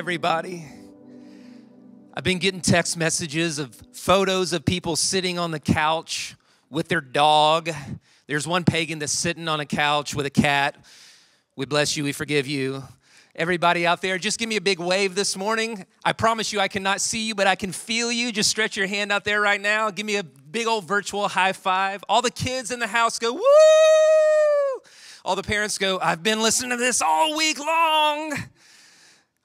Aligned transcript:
everybody. 0.00 0.64
I've 2.14 2.24
been 2.24 2.38
getting 2.38 2.62
text 2.62 2.96
messages 2.96 3.58
of 3.58 3.74
photos 3.92 4.54
of 4.54 4.64
people 4.64 4.96
sitting 4.96 5.38
on 5.38 5.50
the 5.50 5.60
couch 5.60 6.36
with 6.70 6.88
their 6.88 7.02
dog. 7.02 7.68
There's 8.26 8.48
one 8.48 8.64
pagan 8.64 8.98
that's 8.98 9.12
sitting 9.12 9.46
on 9.46 9.60
a 9.60 9.66
couch 9.66 10.14
with 10.14 10.24
a 10.24 10.30
cat. 10.30 10.82
We 11.54 11.66
bless 11.66 11.98
you, 11.98 12.04
we 12.04 12.12
forgive 12.12 12.46
you. 12.46 12.82
Everybody 13.34 13.86
out 13.86 14.00
there, 14.00 14.16
just 14.16 14.38
give 14.38 14.48
me 14.48 14.56
a 14.56 14.60
big 14.62 14.78
wave 14.78 15.14
this 15.14 15.36
morning. 15.36 15.84
I 16.02 16.14
promise 16.14 16.50
you, 16.50 16.60
I 16.60 16.68
cannot 16.68 17.02
see 17.02 17.26
you, 17.26 17.34
but 17.34 17.46
I 17.46 17.54
can 17.54 17.70
feel 17.70 18.10
you. 18.10 18.32
Just 18.32 18.48
stretch 18.48 18.78
your 18.78 18.86
hand 18.86 19.12
out 19.12 19.24
there 19.24 19.42
right 19.42 19.60
now. 19.60 19.90
Give 19.90 20.06
me 20.06 20.16
a 20.16 20.24
big 20.24 20.66
old 20.66 20.88
virtual 20.88 21.28
high 21.28 21.52
five. 21.52 22.02
All 22.08 22.22
the 22.22 22.30
kids 22.30 22.70
in 22.70 22.78
the 22.78 22.86
house 22.86 23.18
go, 23.18 23.34
woo! 23.34 24.82
All 25.26 25.36
the 25.36 25.42
parents 25.42 25.76
go, 25.76 25.98
I've 26.00 26.22
been 26.22 26.40
listening 26.40 26.70
to 26.70 26.78
this 26.78 27.02
all 27.02 27.36
week 27.36 27.58
long. 27.58 28.32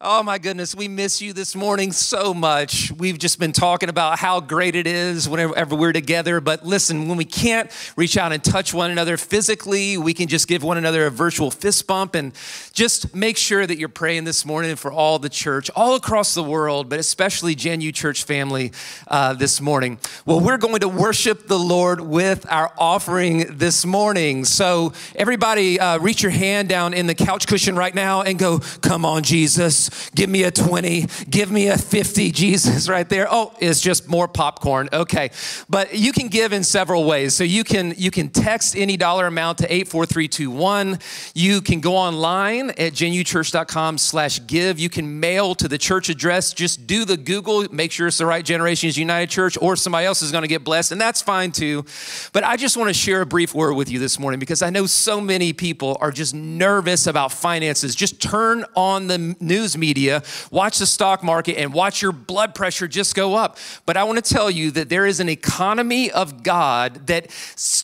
Oh 0.01 0.21
my 0.21 0.39
goodness, 0.39 0.75
we 0.75 0.89
miss 0.89 1.21
you 1.21 1.31
this 1.31 1.55
morning 1.55 1.93
so 1.93 2.33
much. 2.33 2.91
We've 2.91 3.17
just 3.17 3.39
been 3.39 3.53
talking 3.53 3.87
about 3.87 4.19
how 4.19 4.41
great 4.41 4.75
it 4.75 4.87
is 4.87 5.29
whenever 5.29 5.73
we're 5.73 5.93
together. 5.93 6.41
But 6.41 6.65
listen, 6.65 7.07
when 7.07 7.17
we 7.17 7.23
can't 7.23 7.71
reach 7.95 8.17
out 8.17 8.33
and 8.33 8.43
touch 8.43 8.73
one 8.73 8.91
another 8.91 9.15
physically, 9.15 9.97
we 9.97 10.13
can 10.13 10.27
just 10.27 10.49
give 10.49 10.63
one 10.63 10.75
another 10.77 11.05
a 11.05 11.09
virtual 11.09 11.49
fist 11.49 11.87
bump 11.87 12.13
and 12.13 12.33
just 12.73 13.15
make 13.15 13.37
sure 13.37 13.65
that 13.65 13.77
you're 13.77 13.87
praying 13.87 14.25
this 14.25 14.45
morning 14.45 14.75
for 14.75 14.91
all 14.91 15.17
the 15.17 15.29
church, 15.29 15.69
all 15.77 15.95
across 15.95 16.33
the 16.33 16.43
world, 16.43 16.89
but 16.89 16.99
especially 16.99 17.55
Gen 17.55 17.79
Church 17.93 18.25
family 18.25 18.73
uh, 19.07 19.33
this 19.33 19.61
morning. 19.61 19.97
Well, 20.25 20.41
we're 20.41 20.57
going 20.57 20.81
to 20.81 20.89
worship 20.89 21.47
the 21.47 21.57
Lord 21.57 22.01
with 22.01 22.45
our 22.51 22.69
offering 22.77 23.57
this 23.57 23.85
morning. 23.85 24.43
So, 24.43 24.91
everybody, 25.15 25.79
uh, 25.79 25.99
reach 25.99 26.21
your 26.21 26.33
hand 26.33 26.67
down 26.67 26.93
in 26.93 27.07
the 27.07 27.15
couch 27.15 27.47
cushion 27.47 27.77
right 27.77 27.95
now 27.95 28.23
and 28.23 28.37
go, 28.37 28.59
Come 28.81 29.05
on, 29.05 29.23
Jesus. 29.23 29.85
Give 30.13 30.29
me 30.29 30.43
a 30.43 30.51
20. 30.51 31.07
Give 31.29 31.51
me 31.51 31.67
a 31.67 31.77
50. 31.77 32.31
Jesus, 32.31 32.89
right 32.89 33.07
there. 33.07 33.27
Oh, 33.29 33.53
it's 33.59 33.81
just 33.81 34.07
more 34.07 34.27
popcorn. 34.27 34.89
Okay. 34.91 35.31
But 35.69 35.95
you 35.95 36.11
can 36.11 36.27
give 36.27 36.53
in 36.53 36.63
several 36.63 37.05
ways. 37.05 37.33
So 37.33 37.43
you 37.43 37.63
can 37.63 37.93
you 37.97 38.11
can 38.11 38.29
text 38.29 38.75
any 38.75 38.97
dollar 38.97 39.27
amount 39.27 39.59
to 39.59 39.73
84321. 39.73 40.99
You 41.33 41.61
can 41.61 41.79
go 41.79 41.95
online 41.95 42.71
at 42.71 42.93
genuchurch.com 42.93 43.97
slash 43.97 44.45
give. 44.47 44.79
You 44.79 44.89
can 44.89 45.19
mail 45.19 45.55
to 45.55 45.67
the 45.67 45.77
church 45.77 46.09
address. 46.09 46.53
Just 46.53 46.87
do 46.87 47.05
the 47.05 47.17
Google, 47.17 47.65
make 47.71 47.91
sure 47.91 48.07
it's 48.07 48.17
the 48.17 48.25
right 48.25 48.43
Generations 48.43 48.97
United 48.97 49.29
Church, 49.29 49.57
or 49.61 49.75
somebody 49.75 50.05
else 50.05 50.21
is 50.21 50.31
going 50.31 50.43
to 50.43 50.47
get 50.47 50.63
blessed, 50.63 50.91
and 50.91 51.01
that's 51.01 51.21
fine 51.21 51.51
too. 51.51 51.85
But 52.33 52.43
I 52.43 52.57
just 52.57 52.77
want 52.77 52.89
to 52.89 52.93
share 52.93 53.21
a 53.21 53.25
brief 53.25 53.53
word 53.53 53.73
with 53.73 53.89
you 53.89 53.99
this 53.99 54.19
morning 54.19 54.39
because 54.39 54.61
I 54.61 54.69
know 54.69 54.85
so 54.85 55.19
many 55.19 55.53
people 55.53 55.97
are 56.01 56.11
just 56.11 56.33
nervous 56.33 57.07
about 57.07 57.31
finances. 57.31 57.95
Just 57.95 58.21
turn 58.21 58.65
on 58.75 59.07
the 59.07 59.35
news 59.39 59.74
media, 59.77 60.23
watch 60.51 60.79
the 60.79 60.85
stock 60.85 61.23
market, 61.23 61.57
and 61.57 61.73
watch 61.73 62.01
your 62.01 62.11
blood 62.11 62.55
pressure 62.55 62.87
just 62.87 63.15
go 63.15 63.35
up. 63.35 63.57
But 63.85 63.97
I 63.97 64.03
want 64.03 64.23
to 64.23 64.33
tell 64.33 64.49
you 64.49 64.71
that 64.71 64.89
there 64.89 65.05
is 65.05 65.19
an 65.19 65.29
economy 65.29 66.11
of 66.11 66.43
God 66.43 67.07
that, 67.07 67.27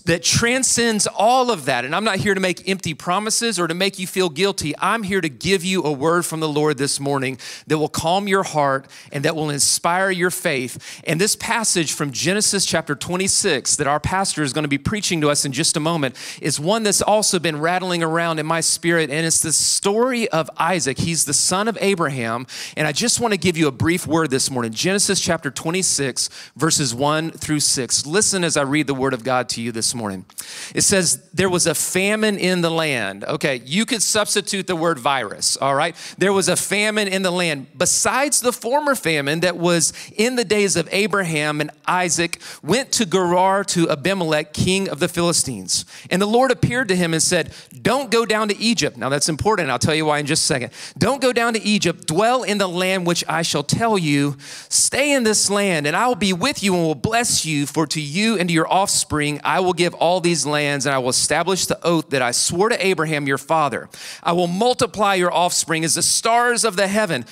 that 0.05 0.23
transcends 0.23 1.07
all 1.07 1.51
of 1.51 1.65
that. 1.65 1.85
And 1.85 1.95
I'm 1.95 2.03
not 2.03 2.17
here 2.17 2.33
to 2.33 2.39
make 2.39 2.67
empty 2.67 2.93
promises 2.93 3.59
or 3.59 3.67
to 3.67 3.73
make 3.73 3.99
you 3.99 4.07
feel 4.07 4.29
guilty. 4.29 4.73
I'm 4.79 5.03
here 5.03 5.21
to 5.21 5.29
give 5.29 5.63
you 5.63 5.83
a 5.83 5.91
word 5.91 6.25
from 6.25 6.39
the 6.39 6.49
Lord 6.49 6.77
this 6.77 6.99
morning 6.99 7.37
that 7.67 7.77
will 7.77 7.89
calm 7.89 8.27
your 8.27 8.43
heart 8.43 8.87
and 9.11 9.25
that 9.25 9.35
will 9.35 9.49
inspire 9.49 10.11
your 10.11 10.31
faith. 10.31 11.01
And 11.05 11.19
this 11.19 11.35
passage 11.35 11.93
from 11.93 12.11
Genesis 12.11 12.65
chapter 12.65 12.95
26 12.95 13.75
that 13.77 13.87
our 13.87 13.99
pastor 13.99 14.43
is 14.43 14.53
going 14.53 14.63
to 14.63 14.69
be 14.69 14.77
preaching 14.77 15.21
to 15.21 15.29
us 15.29 15.45
in 15.45 15.51
just 15.51 15.77
a 15.77 15.79
moment 15.79 16.15
is 16.41 16.59
one 16.59 16.83
that's 16.83 17.01
also 17.01 17.39
been 17.39 17.59
rattling 17.59 18.03
around 18.03 18.39
in 18.39 18.45
my 18.45 18.61
spirit. 18.61 19.09
And 19.09 19.25
it's 19.25 19.41
the 19.41 19.53
story 19.53 20.27
of 20.29 20.49
Isaac. 20.57 20.99
He's 20.99 21.25
the 21.25 21.33
son 21.33 21.67
of 21.67 21.77
Abraham. 21.81 22.47
And 22.77 22.87
I 22.87 22.91
just 22.91 23.19
want 23.19 23.33
to 23.33 23.37
give 23.37 23.57
you 23.57 23.67
a 23.67 23.71
brief 23.71 24.07
word 24.07 24.29
this 24.29 24.49
morning 24.49 24.71
Genesis 24.71 25.19
chapter 25.19 25.51
26, 25.51 26.29
verses 26.55 26.93
1 26.95 27.31
through 27.31 27.59
6. 27.59 28.05
Listen 28.05 28.43
as 28.43 28.55
I 28.55 28.61
read 28.61 28.87
the 28.87 28.93
word 28.93 29.13
of 29.13 29.23
God 29.23 29.49
to 29.49 29.61
you 29.61 29.71
this 29.71 29.93
morning. 29.93 30.25
It 30.73 30.81
says, 30.81 31.29
There 31.33 31.49
was 31.49 31.67
a 31.67 31.75
famine 31.75 32.37
in 32.37 32.61
the 32.61 32.69
land. 32.69 33.23
Okay, 33.23 33.61
you 33.65 33.85
could 33.85 34.01
substitute 34.01 34.67
the 34.67 34.75
word 34.75 34.99
virus, 34.99 35.57
all 35.57 35.75
right? 35.75 35.95
There 36.17 36.33
was 36.33 36.47
a 36.47 36.55
famine 36.55 37.07
in 37.07 37.23
the 37.23 37.31
land. 37.31 37.67
Besides 37.77 38.41
the 38.41 38.53
former 38.53 38.95
famine 38.95 39.41
that 39.41 39.57
was 39.57 39.93
in 40.15 40.35
the 40.35 40.45
days 40.45 40.75
of 40.75 40.87
Abraham 40.91 41.61
and 41.61 41.71
Isaac, 41.87 42.39
went 42.63 42.91
to 42.93 43.05
Gerar 43.05 43.63
to 43.65 43.89
Abimelech, 43.89 44.53
king 44.53 44.87
of 44.89 44.99
the 44.99 45.07
Philistines. 45.07 45.85
And 46.09 46.21
the 46.21 46.27
Lord 46.27 46.51
appeared 46.51 46.87
to 46.89 46.95
him 46.95 47.13
and 47.13 47.21
said, 47.21 47.53
Don't 47.81 48.11
go 48.11 48.25
down 48.25 48.47
to 48.49 48.57
Egypt. 48.57 48.97
Now 48.97 49.09
that's 49.09 49.29
important. 49.29 49.69
I'll 49.69 49.79
tell 49.79 49.95
you 49.95 50.05
why 50.05 50.19
in 50.19 50.25
just 50.25 50.43
a 50.43 50.45
second. 50.45 50.71
Don't 50.97 51.21
go 51.21 51.33
down 51.33 51.53
to 51.53 51.61
Egypt 51.61 51.70
Egypt, 51.71 52.05
dwell 52.05 52.43
in 52.43 52.57
the 52.57 52.67
land 52.67 53.07
which 53.07 53.23
I 53.27 53.41
shall 53.41 53.63
tell 53.63 53.97
you. 53.97 54.35
Stay 54.69 55.13
in 55.13 55.23
this 55.23 55.49
land, 55.49 55.87
and 55.87 55.95
I 55.95 56.07
will 56.07 56.15
be 56.15 56.33
with 56.33 56.61
you 56.61 56.75
and 56.75 56.83
will 56.83 56.95
bless 56.95 57.45
you. 57.45 57.65
For 57.65 57.87
to 57.87 58.01
you 58.01 58.37
and 58.37 58.49
to 58.49 58.53
your 58.53 58.71
offspring 58.71 59.39
I 59.43 59.59
will 59.61 59.73
give 59.73 59.93
all 59.93 60.19
these 60.19 60.45
lands, 60.45 60.85
and 60.85 60.93
I 60.93 60.99
will 60.99 61.09
establish 61.09 61.65
the 61.65 61.83
oath 61.83 62.09
that 62.09 62.21
I 62.21 62.31
swore 62.31 62.69
to 62.69 62.85
Abraham 62.85 63.27
your 63.27 63.37
father. 63.37 63.89
I 64.21 64.33
will 64.33 64.47
multiply 64.47 65.15
your 65.15 65.33
offspring 65.33 65.83
as 65.83 65.95
the 65.95 66.01
stars 66.01 66.63
of 66.65 66.75
the 66.75 66.87
heaven. 66.87 67.25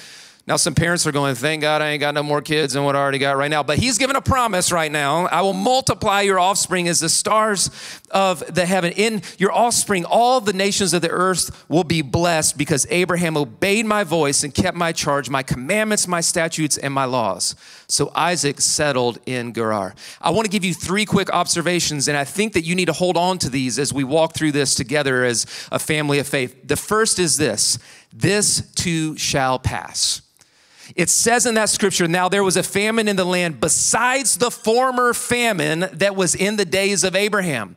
Now, 0.50 0.56
some 0.56 0.74
parents 0.74 1.06
are 1.06 1.12
going, 1.12 1.36
thank 1.36 1.62
God 1.62 1.84
I 1.84 1.92
ain't 1.92 2.00
got 2.00 2.16
no 2.16 2.24
more 2.24 2.42
kids 2.42 2.74
than 2.74 2.84
what 2.84 2.96
I 2.96 3.00
already 3.00 3.20
got 3.20 3.38
right 3.38 3.52
now. 3.52 3.62
But 3.62 3.78
he's 3.78 4.00
given 4.00 4.16
a 4.16 4.22
promise 4.22 4.72
right 4.72 4.92
now. 4.92 5.28
I 5.28 5.44
will 5.44 5.54
multiply 5.54 6.22
your 6.22 6.40
offspring 6.40 6.88
as 6.88 7.00
the 7.00 7.08
stars 7.08 7.70
of 8.10 8.40
the 8.52 8.66
heaven. 8.66 8.92
In 8.94 9.22
your 9.38 9.52
offspring, 9.52 10.06
all 10.06 10.42
the 10.42 10.52
nations 10.52 10.96
of 10.96 11.04
the 11.04 11.12
earth 11.12 11.66
will 11.70 11.84
be 11.84 12.02
blessed 12.02 12.58
because 12.58 12.88
Abraham 12.90 13.38
obeyed 13.38 13.86
my 13.86 14.04
voice 14.04 14.44
and 14.44 14.52
kept 14.52 14.76
my 14.76 14.92
charge, 14.92 15.30
my 15.30 15.44
commandments, 15.44 16.08
my 16.08 16.20
statutes, 16.20 16.80
and 16.80 16.92
my 16.96 17.06
laws. 17.06 17.56
So 17.88 18.12
Isaac 18.16 18.60
settled 18.60 19.20
in 19.28 19.54
Gerar. 19.54 19.94
I 20.20 20.32
want 20.32 20.46
to 20.46 20.52
give 20.52 20.66
you 20.66 20.74
three 20.74 21.06
quick 21.06 21.32
observations, 21.32 22.08
and 22.08 22.18
I 22.18 22.24
think 22.24 22.54
that 22.54 22.64
you 22.64 22.74
need 22.74 22.86
to 22.86 22.94
hold 22.94 23.18
on 23.18 23.38
to 23.38 23.52
these 23.52 23.78
as 23.78 23.94
we 23.94 24.04
walk 24.04 24.34
through 24.34 24.54
this 24.54 24.74
together 24.74 25.26
as 25.26 25.46
a 25.72 25.78
family 25.78 26.18
of 26.18 26.28
faith. 26.28 26.68
The 26.68 26.76
first 26.76 27.20
is 27.20 27.38
this 27.38 27.78
this 28.12 28.72
too 28.74 29.16
shall 29.16 29.60
pass. 29.60 30.24
It 30.96 31.10
says 31.10 31.46
in 31.46 31.56
that 31.56 31.70
scripture, 31.70 32.08
now 32.08 32.30
there 32.30 32.44
was 32.44 32.58
a 32.58 32.64
famine 32.64 33.08
in 33.08 33.16
the 33.16 33.26
land 33.26 33.60
besides 33.60 34.38
the 34.38 34.52
former 34.52 35.14
famine 35.14 35.90
that 35.94 36.16
was 36.16 36.36
in 36.36 36.56
the 36.56 36.66
days 36.66 37.04
of 37.04 37.16
Abraham. 37.16 37.76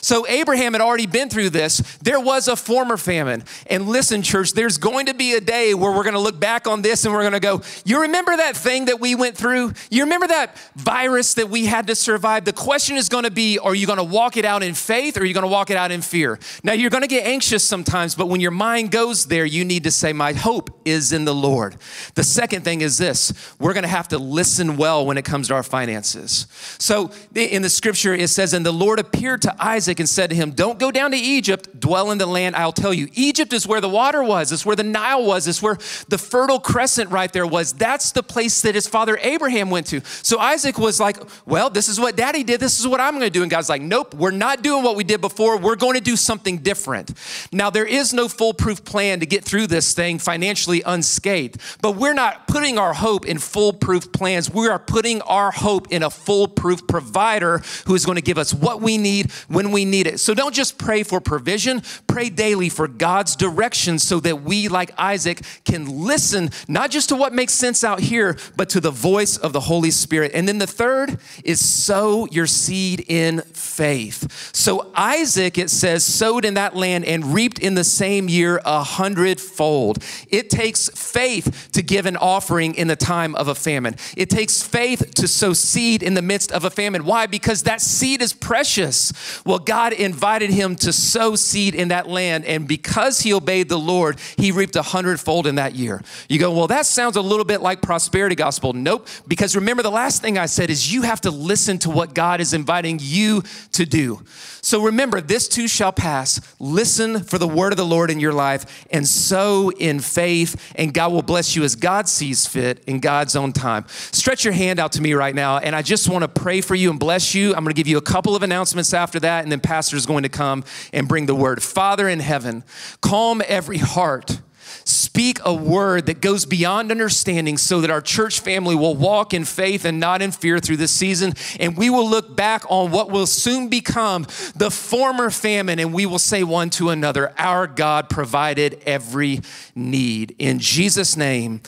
So 0.00 0.26
Abraham 0.26 0.72
had 0.72 0.82
already 0.82 1.06
been 1.06 1.28
through 1.28 1.50
this. 1.50 1.78
There 2.02 2.20
was 2.20 2.48
a 2.48 2.56
former 2.56 2.96
famine. 2.96 3.44
And 3.66 3.88
listen, 3.88 4.22
church, 4.22 4.52
there's 4.52 4.78
going 4.78 5.06
to 5.06 5.14
be 5.14 5.34
a 5.34 5.40
day 5.40 5.74
where 5.74 5.92
we're 5.92 6.02
going 6.02 6.14
to 6.14 6.20
look 6.20 6.40
back 6.40 6.66
on 6.66 6.82
this 6.82 7.04
and 7.04 7.12
we're 7.14 7.20
going 7.20 7.32
to 7.32 7.40
go, 7.40 7.62
You 7.84 8.02
remember 8.02 8.36
that 8.36 8.56
thing 8.56 8.86
that 8.86 9.00
we 9.00 9.14
went 9.14 9.36
through? 9.36 9.72
You 9.90 10.04
remember 10.04 10.28
that 10.28 10.56
virus 10.76 11.34
that 11.34 11.48
we 11.50 11.66
had 11.66 11.86
to 11.88 11.94
survive? 11.94 12.44
The 12.44 12.52
question 12.52 12.96
is 12.96 13.08
going 13.08 13.24
to 13.24 13.30
be, 13.30 13.58
Are 13.58 13.74
you 13.74 13.86
going 13.86 13.98
to 13.98 14.04
walk 14.04 14.36
it 14.36 14.44
out 14.44 14.62
in 14.62 14.74
faith 14.74 15.16
or 15.16 15.22
are 15.22 15.24
you 15.24 15.34
going 15.34 15.42
to 15.42 15.48
walk 15.48 15.70
it 15.70 15.76
out 15.76 15.90
in 15.90 16.02
fear? 16.02 16.38
Now, 16.62 16.72
you're 16.72 16.90
going 16.90 17.02
to 17.02 17.08
get 17.08 17.26
anxious 17.26 17.64
sometimes, 17.64 18.14
but 18.14 18.28
when 18.28 18.40
your 18.40 18.50
mind 18.50 18.90
goes 18.90 19.26
there, 19.26 19.44
you 19.44 19.64
need 19.64 19.84
to 19.84 19.90
say, 19.90 20.12
My 20.12 20.32
hope 20.32 20.80
is 20.84 21.12
in 21.12 21.24
the 21.24 21.34
Lord. 21.34 21.76
The 22.14 22.24
second 22.24 22.62
thing 22.62 22.80
is 22.80 22.98
this 22.98 23.32
we're 23.58 23.74
going 23.74 23.82
to 23.82 23.88
have 23.88 24.08
to 24.08 24.18
listen 24.18 24.76
well 24.76 25.04
when 25.04 25.18
it 25.18 25.24
comes 25.24 25.48
to 25.48 25.54
our 25.54 25.62
finances. 25.62 26.46
So 26.78 27.10
in 27.34 27.62
the 27.62 27.68
scripture, 27.68 28.14
it 28.14 28.28
says, 28.28 28.52
And 28.52 28.64
the 28.64 28.72
Lord 28.72 28.98
appeared 28.98 29.42
to 29.42 29.54
Isaac 29.58 29.89
Isaac 29.90 29.98
and 29.98 30.08
said 30.08 30.30
to 30.30 30.36
him, 30.36 30.52
Don't 30.52 30.78
go 30.78 30.92
down 30.92 31.10
to 31.10 31.16
Egypt, 31.16 31.80
dwell 31.80 32.12
in 32.12 32.18
the 32.18 32.26
land 32.26 32.54
I'll 32.54 32.70
tell 32.70 32.94
you. 32.94 33.08
Egypt 33.14 33.52
is 33.52 33.66
where 33.66 33.80
the 33.80 33.88
water 33.88 34.22
was, 34.22 34.52
it's 34.52 34.64
where 34.64 34.76
the 34.76 34.84
Nile 34.84 35.26
was, 35.26 35.48
it's 35.48 35.60
where 35.60 35.78
the 36.08 36.16
Fertile 36.16 36.60
Crescent 36.60 37.10
right 37.10 37.32
there 37.32 37.46
was. 37.46 37.72
That's 37.72 38.12
the 38.12 38.22
place 38.22 38.60
that 38.60 38.76
his 38.76 38.86
father 38.86 39.18
Abraham 39.20 39.68
went 39.68 39.88
to. 39.88 40.00
So 40.22 40.38
Isaac 40.38 40.78
was 40.78 41.00
like, 41.00 41.16
Well, 41.44 41.70
this 41.70 41.88
is 41.88 41.98
what 41.98 42.16
daddy 42.16 42.44
did, 42.44 42.60
this 42.60 42.78
is 42.78 42.86
what 42.86 43.00
I'm 43.00 43.14
gonna 43.14 43.30
do. 43.30 43.42
And 43.42 43.50
God's 43.50 43.68
like, 43.68 43.82
Nope, 43.82 44.14
we're 44.14 44.30
not 44.30 44.62
doing 44.62 44.84
what 44.84 44.94
we 44.94 45.02
did 45.02 45.20
before, 45.20 45.58
we're 45.58 45.74
going 45.74 45.94
to 45.94 46.00
do 46.00 46.14
something 46.14 46.58
different. 46.58 47.12
Now, 47.50 47.70
there 47.70 47.86
is 47.86 48.12
no 48.12 48.28
foolproof 48.28 48.84
plan 48.84 49.18
to 49.20 49.26
get 49.26 49.42
through 49.44 49.66
this 49.66 49.92
thing 49.92 50.20
financially 50.20 50.82
unscathed, 50.86 51.60
but 51.82 51.96
we're 51.96 52.14
not 52.14 52.46
putting 52.46 52.78
our 52.78 52.94
hope 52.94 53.26
in 53.26 53.38
foolproof 53.38 54.12
plans. 54.12 54.48
We 54.48 54.68
are 54.68 54.78
putting 54.78 55.20
our 55.22 55.50
hope 55.50 55.90
in 55.90 56.04
a 56.04 56.10
foolproof 56.10 56.86
provider 56.86 57.60
who 57.86 57.96
is 57.96 58.06
going 58.06 58.16
to 58.16 58.22
give 58.22 58.38
us 58.38 58.54
what 58.54 58.80
we 58.80 58.98
need 58.98 59.32
when 59.48 59.72
we 59.72 59.79
we 59.80 59.86
need 59.86 60.06
it. 60.06 60.20
So 60.20 60.34
don't 60.34 60.54
just 60.54 60.76
pray 60.76 61.02
for 61.02 61.22
provision, 61.22 61.82
pray 62.06 62.28
daily 62.28 62.68
for 62.68 62.86
God's 62.86 63.34
direction 63.34 63.98
so 63.98 64.20
that 64.20 64.42
we, 64.42 64.68
like 64.68 64.90
Isaac, 64.98 65.40
can 65.64 66.04
listen 66.04 66.50
not 66.68 66.90
just 66.90 67.08
to 67.08 67.16
what 67.16 67.32
makes 67.32 67.54
sense 67.54 67.82
out 67.82 68.00
here, 68.00 68.36
but 68.56 68.68
to 68.70 68.80
the 68.80 68.90
voice 68.90 69.38
of 69.38 69.54
the 69.54 69.60
Holy 69.60 69.90
Spirit. 69.90 70.32
And 70.34 70.46
then 70.46 70.58
the 70.58 70.66
third 70.66 71.18
is 71.44 71.66
sow 71.66 72.26
your 72.26 72.46
seed 72.46 73.06
in 73.08 73.40
faith. 73.54 74.54
So 74.54 74.90
Isaac, 74.94 75.56
it 75.56 75.70
says, 75.70 76.04
sowed 76.04 76.44
in 76.44 76.54
that 76.54 76.76
land 76.76 77.06
and 77.06 77.32
reaped 77.32 77.58
in 77.58 77.74
the 77.74 77.84
same 77.84 78.28
year 78.28 78.60
a 78.66 78.82
hundredfold. 78.82 80.04
It 80.28 80.50
takes 80.50 80.90
faith 80.90 81.70
to 81.72 81.82
give 81.82 82.04
an 82.04 82.18
offering 82.18 82.74
in 82.74 82.88
the 82.88 82.96
time 82.96 83.34
of 83.34 83.48
a 83.48 83.54
famine. 83.54 83.96
It 84.14 84.28
takes 84.28 84.62
faith 84.62 85.14
to 85.14 85.26
sow 85.26 85.54
seed 85.54 86.02
in 86.02 86.12
the 86.12 86.20
midst 86.20 86.52
of 86.52 86.66
a 86.66 86.70
famine. 86.70 87.06
Why? 87.06 87.26
Because 87.26 87.62
that 87.62 87.80
seed 87.80 88.20
is 88.20 88.34
precious. 88.34 89.14
Well, 89.46 89.58
God 89.70 89.92
invited 89.92 90.50
him 90.50 90.74
to 90.74 90.92
sow 90.92 91.36
seed 91.36 91.76
in 91.76 91.88
that 91.88 92.08
land. 92.08 92.44
And 92.44 92.66
because 92.66 93.20
he 93.20 93.32
obeyed 93.32 93.68
the 93.68 93.78
Lord, 93.78 94.18
he 94.36 94.50
reaped 94.50 94.74
a 94.74 94.82
hundredfold 94.82 95.46
in 95.46 95.54
that 95.54 95.76
year. 95.76 96.02
You 96.28 96.40
go, 96.40 96.50
well, 96.50 96.66
that 96.66 96.86
sounds 96.86 97.14
a 97.14 97.22
little 97.22 97.44
bit 97.44 97.60
like 97.60 97.80
prosperity 97.80 98.34
gospel. 98.34 98.72
Nope. 98.72 99.06
Because 99.28 99.54
remember, 99.54 99.84
the 99.84 99.90
last 99.92 100.22
thing 100.22 100.38
I 100.38 100.46
said 100.46 100.70
is 100.70 100.92
you 100.92 101.02
have 101.02 101.20
to 101.20 101.30
listen 101.30 101.78
to 101.78 101.90
what 101.90 102.14
God 102.14 102.40
is 102.40 102.52
inviting 102.52 102.98
you 103.00 103.44
to 103.70 103.86
do. 103.86 104.24
So 104.62 104.82
remember, 104.82 105.20
this 105.20 105.48
too 105.48 105.68
shall 105.68 105.92
pass. 105.92 106.40
Listen 106.58 107.22
for 107.22 107.38
the 107.38 107.48
word 107.48 107.72
of 107.72 107.76
the 107.76 107.86
Lord 107.86 108.10
in 108.10 108.20
your 108.20 108.32
life 108.32 108.86
and 108.90 109.06
sow 109.06 109.70
in 109.70 110.00
faith, 110.00 110.72
and 110.74 110.92
God 110.92 111.12
will 111.12 111.22
bless 111.22 111.56
you 111.56 111.62
as 111.62 111.76
God 111.76 112.08
sees 112.08 112.46
fit 112.46 112.82
in 112.86 113.00
God's 113.00 113.36
own 113.36 113.52
time. 113.52 113.86
Stretch 113.88 114.44
your 114.44 114.52
hand 114.52 114.78
out 114.78 114.92
to 114.92 115.00
me 115.00 115.14
right 115.14 115.34
now, 115.34 115.58
and 115.58 115.74
I 115.74 115.82
just 115.82 116.08
want 116.08 116.22
to 116.22 116.28
pray 116.28 116.60
for 116.60 116.74
you 116.74 116.90
and 116.90 116.98
bless 116.98 117.34
you. 117.34 117.54
I'm 117.54 117.64
going 117.64 117.74
to 117.74 117.74
give 117.74 117.86
you 117.86 117.96
a 117.96 118.02
couple 118.02 118.36
of 118.36 118.42
announcements 118.42 118.92
after 118.92 119.20
that, 119.20 119.44
and 119.44 119.52
then 119.52 119.59
Pastor 119.62 119.96
is 119.96 120.06
going 120.06 120.22
to 120.22 120.28
come 120.28 120.64
and 120.92 121.06
bring 121.08 121.26
the 121.26 121.34
word. 121.34 121.62
Father 121.62 122.08
in 122.08 122.20
heaven, 122.20 122.64
calm 123.00 123.42
every 123.46 123.78
heart 123.78 124.40
Speak 124.84 125.38
a 125.44 125.52
word 125.52 126.06
that 126.06 126.20
goes 126.20 126.46
beyond 126.46 126.90
understanding 126.90 127.58
so 127.58 127.80
that 127.80 127.90
our 127.90 128.00
church 128.00 128.40
family 128.40 128.74
will 128.74 128.94
walk 128.94 129.34
in 129.34 129.44
faith 129.44 129.84
and 129.84 130.00
not 130.00 130.22
in 130.22 130.32
fear 130.32 130.58
through 130.58 130.78
this 130.78 130.92
season. 130.92 131.34
And 131.58 131.76
we 131.76 131.90
will 131.90 132.08
look 132.08 132.34
back 132.36 132.64
on 132.68 132.90
what 132.90 133.10
will 133.10 133.26
soon 133.26 133.68
become 133.68 134.26
the 134.54 134.70
former 134.70 135.30
famine 135.30 135.78
and 135.78 135.92
we 135.92 136.06
will 136.06 136.18
say 136.18 136.42
one 136.42 136.70
to 136.70 136.90
another, 136.90 137.32
Our 137.38 137.66
God 137.66 138.08
provided 138.08 138.82
every 138.86 139.40
need. 139.74 140.34
In 140.38 140.58
Jesus' 140.58 141.16
name, 141.16 141.60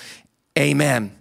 amen. 0.59 1.13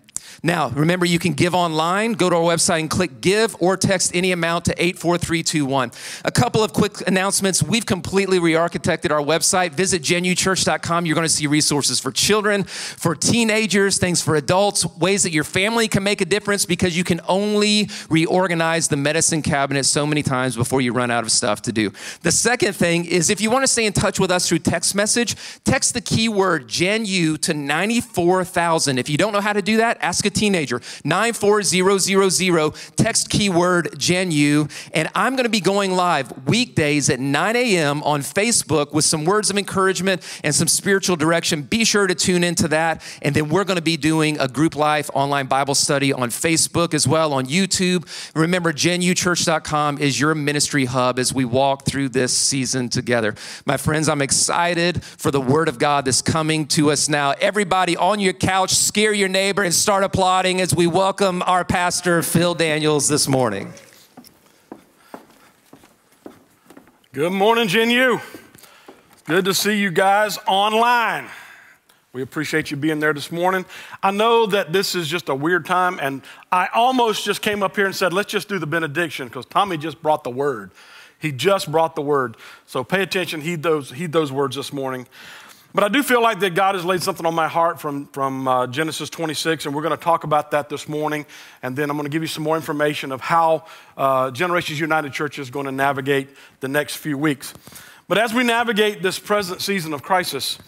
Now, 0.43 0.69
remember, 0.69 1.05
you 1.05 1.19
can 1.19 1.33
give 1.33 1.53
online. 1.53 2.13
Go 2.13 2.27
to 2.27 2.35
our 2.35 2.41
website 2.41 2.79
and 2.79 2.89
click 2.89 3.21
give 3.21 3.55
or 3.59 3.77
text 3.77 4.15
any 4.15 4.31
amount 4.31 4.65
to 4.65 4.71
84321. 4.71 5.91
A 6.25 6.31
couple 6.31 6.63
of 6.63 6.73
quick 6.73 7.07
announcements. 7.07 7.61
We've 7.61 7.85
completely 7.85 8.39
re 8.39 8.53
architected 8.53 9.11
our 9.11 9.21
website. 9.21 9.73
Visit 9.73 10.01
genuchurch.com. 10.01 11.05
You're 11.05 11.13
going 11.13 11.25
to 11.25 11.29
see 11.29 11.45
resources 11.45 11.99
for 11.99 12.11
children, 12.11 12.63
for 12.63 13.13
teenagers, 13.13 13.99
things 13.99 14.19
for 14.19 14.35
adults, 14.35 14.83
ways 14.97 15.21
that 15.23 15.31
your 15.31 15.43
family 15.43 15.87
can 15.87 16.01
make 16.01 16.21
a 16.21 16.25
difference 16.25 16.65
because 16.65 16.97
you 16.97 17.03
can 17.03 17.21
only 17.27 17.87
reorganize 18.09 18.87
the 18.87 18.97
medicine 18.97 19.43
cabinet 19.43 19.83
so 19.83 20.07
many 20.07 20.23
times 20.23 20.55
before 20.55 20.81
you 20.81 20.91
run 20.91 21.11
out 21.11 21.23
of 21.23 21.31
stuff 21.31 21.61
to 21.63 21.71
do. 21.71 21.91
The 22.23 22.31
second 22.31 22.73
thing 22.73 23.05
is 23.05 23.29
if 23.29 23.41
you 23.41 23.51
want 23.51 23.61
to 23.63 23.67
stay 23.67 23.85
in 23.85 23.93
touch 23.93 24.19
with 24.19 24.31
us 24.31 24.49
through 24.49 24.59
text 24.59 24.95
message, 24.95 25.35
text 25.65 25.93
the 25.93 26.01
keyword 26.01 26.67
GenU 26.67 27.37
to 27.37 27.53
94,000. 27.53 28.97
If 28.97 29.07
you 29.07 29.17
don't 29.17 29.33
know 29.33 29.41
how 29.41 29.53
to 29.53 29.61
do 29.61 29.77
that, 29.77 29.99
ask 30.01 30.25
a 30.25 30.30
teenager. 30.31 30.81
94000, 31.03 32.73
text 32.95 33.29
keyword 33.29 33.97
GenU, 33.97 34.67
and 34.93 35.09
I'm 35.15 35.35
going 35.35 35.45
to 35.45 35.49
be 35.49 35.59
going 35.59 35.91
live 35.91 36.47
weekdays 36.47 37.09
at 37.09 37.19
9 37.19 37.55
a.m. 37.55 38.03
on 38.03 38.21
Facebook 38.21 38.93
with 38.93 39.05
some 39.05 39.25
words 39.25 39.49
of 39.49 39.57
encouragement 39.57 40.21
and 40.43 40.53
some 40.53 40.67
spiritual 40.67 41.15
direction. 41.15 41.63
Be 41.63 41.83
sure 41.83 42.07
to 42.07 42.15
tune 42.15 42.43
into 42.43 42.67
that. 42.69 43.03
And 43.21 43.35
then 43.35 43.49
we're 43.49 43.63
going 43.63 43.77
to 43.77 43.81
be 43.81 43.97
doing 43.97 44.39
a 44.39 44.47
group 44.47 44.75
life 44.75 45.09
online 45.13 45.47
Bible 45.47 45.75
study 45.75 46.13
on 46.13 46.29
Facebook 46.29 46.93
as 46.93 47.07
well, 47.07 47.33
on 47.33 47.45
YouTube. 47.45 48.07
Remember, 48.35 48.73
genuchurch.com 48.73 49.97
is 49.97 50.19
your 50.19 50.35
ministry 50.35 50.85
hub 50.85 51.19
as 51.19 51.33
we 51.33 51.45
walk 51.45 51.85
through 51.85 52.09
this 52.09 52.35
season 52.35 52.89
together. 52.89 53.35
My 53.65 53.77
friends, 53.77 54.09
I'm 54.09 54.21
excited 54.21 55.03
for 55.03 55.31
the 55.31 55.41
word 55.41 55.67
of 55.67 55.79
God 55.79 56.05
that's 56.05 56.21
coming 56.21 56.65
to 56.67 56.91
us 56.91 57.09
now. 57.09 57.31
Everybody 57.41 57.97
on 57.97 58.19
your 58.19 58.33
couch, 58.33 58.73
scare 58.75 59.13
your 59.13 59.29
neighbor 59.29 59.63
and 59.63 59.73
start 59.73 60.03
applauding 60.03 60.20
applauding 60.21 60.61
as 60.61 60.75
we 60.75 60.85
welcome 60.85 61.41
our 61.47 61.65
pastor, 61.65 62.21
Phil 62.21 62.53
Daniels, 62.53 63.07
this 63.07 63.27
morning. 63.27 63.73
Good 67.11 67.33
morning, 67.33 67.67
Gen 67.67 67.89
U. 67.89 68.21
Good 69.25 69.45
to 69.45 69.55
see 69.55 69.79
you 69.79 69.89
guys 69.89 70.37
online. 70.47 71.27
We 72.13 72.21
appreciate 72.21 72.69
you 72.69 72.77
being 72.77 72.99
there 72.99 73.13
this 73.15 73.31
morning. 73.31 73.65
I 74.03 74.11
know 74.11 74.45
that 74.45 74.71
this 74.71 74.93
is 74.93 75.07
just 75.07 75.27
a 75.27 75.33
weird 75.33 75.65
time, 75.65 75.97
and 75.99 76.21
I 76.51 76.67
almost 76.71 77.25
just 77.25 77.41
came 77.41 77.63
up 77.63 77.75
here 77.75 77.87
and 77.87 77.95
said, 77.95 78.13
let's 78.13 78.31
just 78.31 78.47
do 78.47 78.59
the 78.59 78.67
benediction 78.67 79.27
because 79.27 79.47
Tommy 79.47 79.75
just 79.75 80.03
brought 80.03 80.23
the 80.23 80.29
word. 80.29 80.69
He 81.17 81.31
just 81.31 81.71
brought 81.71 81.95
the 81.95 82.03
word. 82.03 82.37
So 82.67 82.83
pay 82.83 83.01
attention, 83.01 83.41
heed 83.41 83.63
those, 83.63 83.89
heed 83.89 84.11
those 84.11 84.31
words 84.31 84.55
this 84.55 84.71
morning. 84.71 85.07
But 85.73 85.85
I 85.85 85.87
do 85.87 86.03
feel 86.03 86.21
like 86.21 86.41
that 86.41 86.53
God 86.53 86.75
has 86.75 86.83
laid 86.83 87.01
something 87.01 87.25
on 87.25 87.33
my 87.33 87.47
heart 87.47 87.79
from, 87.79 88.07
from 88.07 88.45
uh, 88.45 88.67
Genesis 88.67 89.09
26, 89.09 89.65
and 89.65 89.73
we're 89.73 89.81
going 89.81 89.97
to 89.97 90.03
talk 90.03 90.25
about 90.25 90.51
that 90.51 90.67
this 90.67 90.89
morning. 90.89 91.25
And 91.63 91.77
then 91.77 91.89
I'm 91.89 91.95
going 91.95 92.05
to 92.05 92.09
give 92.09 92.21
you 92.21 92.27
some 92.27 92.43
more 92.43 92.57
information 92.57 93.13
of 93.13 93.21
how 93.21 93.65
uh, 93.95 94.31
Generations 94.31 94.81
United 94.81 95.13
Church 95.13 95.39
is 95.39 95.49
going 95.49 95.67
to 95.67 95.71
navigate 95.71 96.27
the 96.59 96.67
next 96.67 96.97
few 96.97 97.17
weeks. 97.17 97.53
But 98.09 98.17
as 98.17 98.33
we 98.33 98.43
navigate 98.43 99.01
this 99.01 99.17
present 99.17 99.61
season 99.61 99.93
of 99.93 100.03
crisis, 100.03 100.59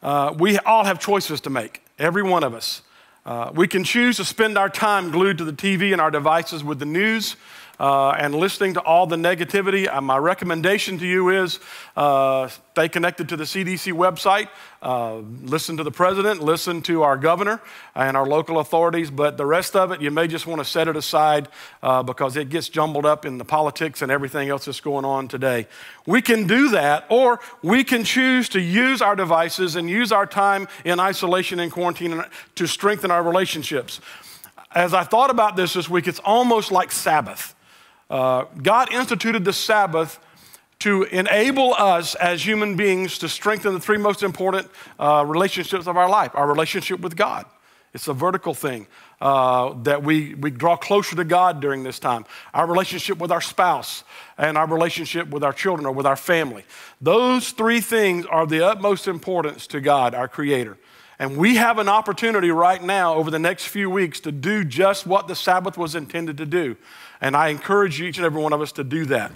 uh, 0.00 0.32
we 0.38 0.58
all 0.58 0.84
have 0.84 1.00
choices 1.00 1.40
to 1.40 1.50
make, 1.50 1.82
every 1.98 2.22
one 2.22 2.44
of 2.44 2.54
us. 2.54 2.82
Uh, 3.26 3.50
we 3.52 3.66
can 3.66 3.82
choose 3.82 4.16
to 4.18 4.24
spend 4.24 4.56
our 4.56 4.68
time 4.68 5.10
glued 5.10 5.38
to 5.38 5.44
the 5.44 5.52
TV 5.52 5.90
and 5.90 6.00
our 6.00 6.10
devices 6.10 6.62
with 6.62 6.78
the 6.78 6.86
news 6.86 7.34
uh, 7.82 8.10
and 8.10 8.32
listening 8.32 8.74
to 8.74 8.80
all 8.80 9.08
the 9.08 9.16
negativity, 9.16 9.92
uh, 9.92 10.00
my 10.00 10.16
recommendation 10.16 10.98
to 10.98 11.04
you 11.04 11.30
is 11.30 11.58
uh, 11.96 12.46
stay 12.46 12.88
connected 12.88 13.28
to 13.28 13.36
the 13.36 13.42
CDC 13.42 13.92
website, 13.92 14.48
uh, 14.82 15.16
listen 15.42 15.76
to 15.76 15.82
the 15.82 15.90
president, 15.90 16.40
listen 16.40 16.80
to 16.80 17.02
our 17.02 17.16
governor 17.16 17.60
and 17.96 18.16
our 18.16 18.24
local 18.24 18.60
authorities, 18.60 19.10
but 19.10 19.36
the 19.36 19.44
rest 19.44 19.74
of 19.74 19.90
it, 19.90 20.00
you 20.00 20.12
may 20.12 20.28
just 20.28 20.46
want 20.46 20.60
to 20.60 20.64
set 20.64 20.86
it 20.86 20.96
aside 20.96 21.48
uh, 21.82 22.04
because 22.04 22.36
it 22.36 22.50
gets 22.50 22.68
jumbled 22.68 23.04
up 23.04 23.26
in 23.26 23.38
the 23.38 23.44
politics 23.44 24.00
and 24.00 24.12
everything 24.12 24.48
else 24.48 24.66
that's 24.66 24.80
going 24.80 25.04
on 25.04 25.26
today. 25.26 25.66
We 26.06 26.22
can 26.22 26.46
do 26.46 26.68
that, 26.70 27.04
or 27.08 27.40
we 27.62 27.82
can 27.82 28.04
choose 28.04 28.48
to 28.50 28.60
use 28.60 29.02
our 29.02 29.16
devices 29.16 29.74
and 29.74 29.90
use 29.90 30.12
our 30.12 30.26
time 30.26 30.68
in 30.84 31.00
isolation 31.00 31.58
and 31.58 31.72
quarantine 31.72 32.22
to 32.54 32.66
strengthen 32.68 33.10
our 33.10 33.24
relationships. 33.24 34.00
As 34.70 34.94
I 34.94 35.02
thought 35.02 35.30
about 35.30 35.56
this 35.56 35.72
this 35.72 35.90
week, 35.90 36.06
it's 36.06 36.20
almost 36.20 36.70
like 36.70 36.92
Sabbath. 36.92 37.56
Uh, 38.12 38.44
God 38.62 38.92
instituted 38.92 39.42
the 39.42 39.54
Sabbath 39.54 40.20
to 40.80 41.04
enable 41.04 41.72
us 41.72 42.14
as 42.16 42.46
human 42.46 42.76
beings 42.76 43.16
to 43.16 43.28
strengthen 43.28 43.72
the 43.72 43.80
three 43.80 43.96
most 43.96 44.22
important 44.22 44.68
uh, 44.98 45.24
relationships 45.26 45.86
of 45.86 45.96
our 45.96 46.10
life 46.10 46.30
our 46.34 46.46
relationship 46.46 47.00
with 47.00 47.16
God. 47.16 47.46
It's 47.94 48.08
a 48.08 48.12
vertical 48.12 48.52
thing 48.52 48.86
uh, 49.22 49.72
that 49.84 50.02
we, 50.02 50.34
we 50.34 50.50
draw 50.50 50.76
closer 50.76 51.16
to 51.16 51.24
God 51.24 51.62
during 51.62 51.84
this 51.84 51.98
time. 51.98 52.26
Our 52.52 52.66
relationship 52.66 53.16
with 53.16 53.32
our 53.32 53.40
spouse 53.40 54.04
and 54.36 54.58
our 54.58 54.66
relationship 54.66 55.30
with 55.30 55.42
our 55.42 55.54
children 55.54 55.86
or 55.86 55.92
with 55.92 56.04
our 56.04 56.16
family. 56.16 56.64
Those 57.00 57.52
three 57.52 57.80
things 57.80 58.26
are 58.26 58.46
the 58.46 58.62
utmost 58.66 59.08
importance 59.08 59.66
to 59.68 59.80
God, 59.80 60.14
our 60.14 60.28
Creator. 60.28 60.76
And 61.18 61.36
we 61.36 61.56
have 61.56 61.78
an 61.78 61.88
opportunity 61.88 62.50
right 62.50 62.82
now 62.82 63.14
over 63.14 63.30
the 63.30 63.38
next 63.38 63.68
few 63.68 63.88
weeks 63.88 64.20
to 64.20 64.32
do 64.32 64.64
just 64.64 65.06
what 65.06 65.28
the 65.28 65.36
Sabbath 65.36 65.78
was 65.78 65.94
intended 65.94 66.36
to 66.38 66.46
do. 66.46 66.76
And 67.22 67.36
I 67.36 67.48
encourage 67.48 68.00
each 68.00 68.18
and 68.18 68.26
every 68.26 68.42
one 68.42 68.52
of 68.52 68.60
us 68.60 68.72
to 68.72 68.84
do 68.84 69.06
that. 69.06 69.30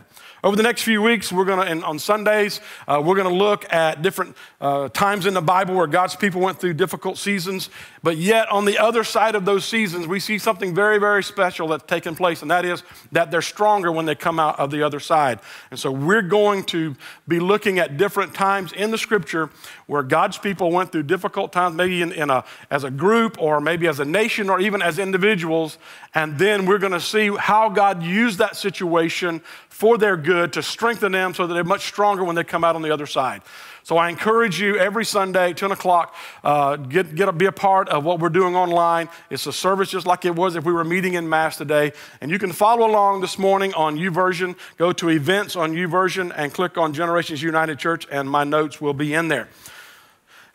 Over 0.47 0.55
the 0.55 0.63
next 0.63 0.83
few 0.83 1.03
weeks, 1.03 1.33
we're 1.33 1.45
going 1.45 1.59
to, 1.59 1.65
and 1.65 1.83
on 1.83 1.99
Sundays, 1.99 2.61
uh, 2.87 3.03
we're 3.05 3.17
going 3.17 3.29
to 3.29 3.35
look 3.35 3.67
at 3.73 4.01
different 4.01 4.37
uh, 4.61 4.89
times 4.91 5.27
in 5.27 5.35
the 5.35 5.41
Bible 5.41 5.75
where 5.75 5.89
God's 5.89 6.15
people 6.15 6.41
went 6.41 6.61
through 6.61 6.75
difficult 6.75 7.19
seasons. 7.19 7.69
But 8.05 8.17
yet, 8.17 8.49
on 8.53 8.65
the 8.65 8.79
other 8.79 9.03
side 9.03 9.35
of 9.35 9.45
those 9.45 9.65
seasons, 9.65 10.07
we 10.07 10.21
see 10.21 10.39
something 10.39 10.73
very, 10.73 10.99
very 10.99 11.25
special 11.25 11.67
that's 11.67 11.83
taken 11.87 12.15
place, 12.15 12.43
and 12.43 12.51
that 12.53 12.65
is 12.65 12.85
that 13.11 13.33
they're 13.33 13.43
stronger 13.43 13.91
when 13.91 14.07
they 14.07 14.15
come 14.15 14.39
out 14.39 14.57
of 14.61 14.71
the 14.71 14.85
other 14.85 15.01
side. 15.01 15.41
And 15.73 15.81
so, 15.81 15.91
we're 15.91 16.23
going 16.23 16.63
to 16.67 16.95
be 17.27 17.41
looking 17.41 17.81
at 17.81 17.97
different 17.97 18.33
times 18.33 18.73
in 18.73 18.93
the 18.93 18.99
scripture 18.99 19.51
where 19.89 20.05
God's 20.05 20.39
people 20.39 20.71
went 20.71 20.93
through 20.93 21.05
difficult 21.05 21.53
times, 21.53 21.75
maybe 21.75 22.03
in, 22.03 22.13
in 22.13 22.31
a, 22.31 22.45
as 22.71 22.85
a 22.85 22.91
group, 22.93 23.37
or 23.43 23.61
maybe 23.61 23.89
as 23.89 23.99
a 23.99 24.05
nation, 24.05 24.49
or 24.49 24.61
even 24.61 24.81
as 24.81 25.01
individuals. 25.01 25.79
And 26.15 26.39
then 26.39 26.67
we're 26.67 26.79
going 26.79 26.93
to 26.93 27.01
see 27.01 27.35
how 27.37 27.69
God 27.69 28.05
used 28.05 28.39
that 28.39 28.55
situation 28.55 29.43
for 29.69 29.99
their 29.99 30.17
good 30.17 30.36
to 30.49 30.63
strengthen 30.63 31.13
them 31.13 31.35
so 31.35 31.47
that 31.47 31.55
they're 31.55 31.65
much 31.65 31.87
stronger 31.87 32.25
when 32.25 32.37
they 32.37 32.45
come 32.45 32.65
out 32.65 32.77
on 32.77 32.83
the 32.83 32.93
other 32.93 33.07
side. 33.07 33.43
So 33.87 33.97
I 33.97 34.09
encourage 34.09 34.61
you 34.61 34.77
every 34.77 35.05
Sunday, 35.05 35.53
10 35.53 35.71
o'clock, 35.71 36.15
uh, 36.43 36.75
get, 36.75 37.15
get 37.15 37.29
a, 37.29 37.33
be 37.33 37.47
a 37.47 37.53
part 37.53 37.89
of 37.89 38.05
what 38.05 38.19
we're 38.19 38.31
doing 38.31 38.57
online. 38.57 39.09
It's 39.31 39.47
a 39.47 39.53
service 39.53 39.91
just 39.91 40.07
like 40.07 40.25
it 40.25 40.35
was 40.35 40.57
if 40.57 40.65
we 40.65 40.73
were 40.73 40.83
meeting 40.83 41.15
in 41.15 41.29
Mass 41.29 41.57
today. 41.57 41.93
And 42.21 42.31
you 42.31 42.41
can 42.41 42.51
follow 42.51 42.85
along 42.85 43.21
this 43.21 43.39
morning 43.39 43.73
on 43.75 43.97
YouVersion. 43.97 44.57
Go 44.77 44.93
to 44.93 45.11
events 45.11 45.55
on 45.55 45.73
YouVersion 45.73 46.33
and 46.37 46.53
click 46.53 46.77
on 46.77 46.95
Generations 46.95 47.41
United 47.41 47.79
Church, 47.79 48.09
and 48.11 48.29
my 48.29 48.43
notes 48.43 48.81
will 48.81 48.93
be 48.93 49.15
in 49.15 49.29
there. 49.29 49.49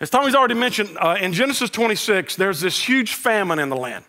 As 0.02 0.10
Tommy's 0.10 0.36
already 0.36 0.56
mentioned, 0.56 0.98
uh, 1.00 1.16
in 1.22 1.32
Genesis 1.32 1.70
26, 1.70 2.36
there's 2.36 2.60
this 2.60 2.84
huge 2.84 3.14
famine 3.14 3.60
in 3.60 3.70
the 3.70 3.78
land. 3.78 4.04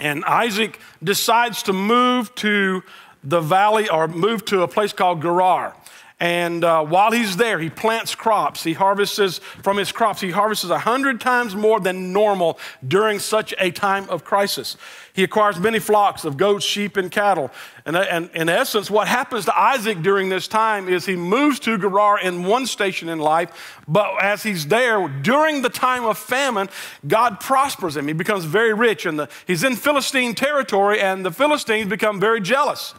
And 0.00 0.24
Isaac 0.24 0.78
decides 1.04 1.64
to 1.64 1.72
move 1.72 2.34
to 2.36 2.82
the 3.24 3.40
valley 3.40 3.88
or 3.88 4.08
moved 4.08 4.48
to 4.48 4.62
a 4.62 4.68
place 4.68 4.92
called 4.92 5.22
Gerar. 5.22 5.74
And 6.22 6.62
uh, 6.62 6.84
while 6.84 7.10
he's 7.10 7.36
there, 7.36 7.58
he 7.58 7.68
plants 7.68 8.14
crops. 8.14 8.62
He 8.62 8.74
harvests 8.74 9.38
from 9.38 9.76
his 9.76 9.90
crops. 9.90 10.20
He 10.20 10.30
harvests 10.30 10.62
a 10.62 10.78
hundred 10.78 11.20
times 11.20 11.56
more 11.56 11.80
than 11.80 12.12
normal 12.12 12.60
during 12.86 13.18
such 13.18 13.52
a 13.58 13.72
time 13.72 14.08
of 14.08 14.22
crisis. 14.22 14.76
He 15.14 15.24
acquires 15.24 15.58
many 15.58 15.80
flocks 15.80 16.24
of 16.24 16.36
goats, 16.36 16.64
sheep, 16.64 16.96
and 16.96 17.10
cattle. 17.10 17.50
And, 17.84 17.96
uh, 17.96 18.06
and 18.08 18.30
in 18.34 18.48
essence, 18.48 18.88
what 18.88 19.08
happens 19.08 19.46
to 19.46 19.58
Isaac 19.58 20.00
during 20.00 20.28
this 20.28 20.46
time 20.46 20.88
is 20.88 21.06
he 21.06 21.16
moves 21.16 21.58
to 21.58 21.76
Gerar 21.76 22.20
in 22.20 22.44
one 22.44 22.66
station 22.66 23.08
in 23.08 23.18
life, 23.18 23.82
but 23.88 24.22
as 24.22 24.44
he's 24.44 24.68
there 24.68 25.08
during 25.08 25.62
the 25.62 25.70
time 25.70 26.04
of 26.04 26.16
famine, 26.18 26.68
God 27.04 27.40
prospers 27.40 27.96
him. 27.96 28.06
He 28.06 28.14
becomes 28.14 28.44
very 28.44 28.72
rich, 28.72 29.06
and 29.06 29.26
he's 29.44 29.64
in 29.64 29.74
Philistine 29.74 30.36
territory, 30.36 31.00
and 31.00 31.26
the 31.26 31.32
Philistines 31.32 31.90
become 31.90 32.20
very 32.20 32.40
jealous 32.40 32.94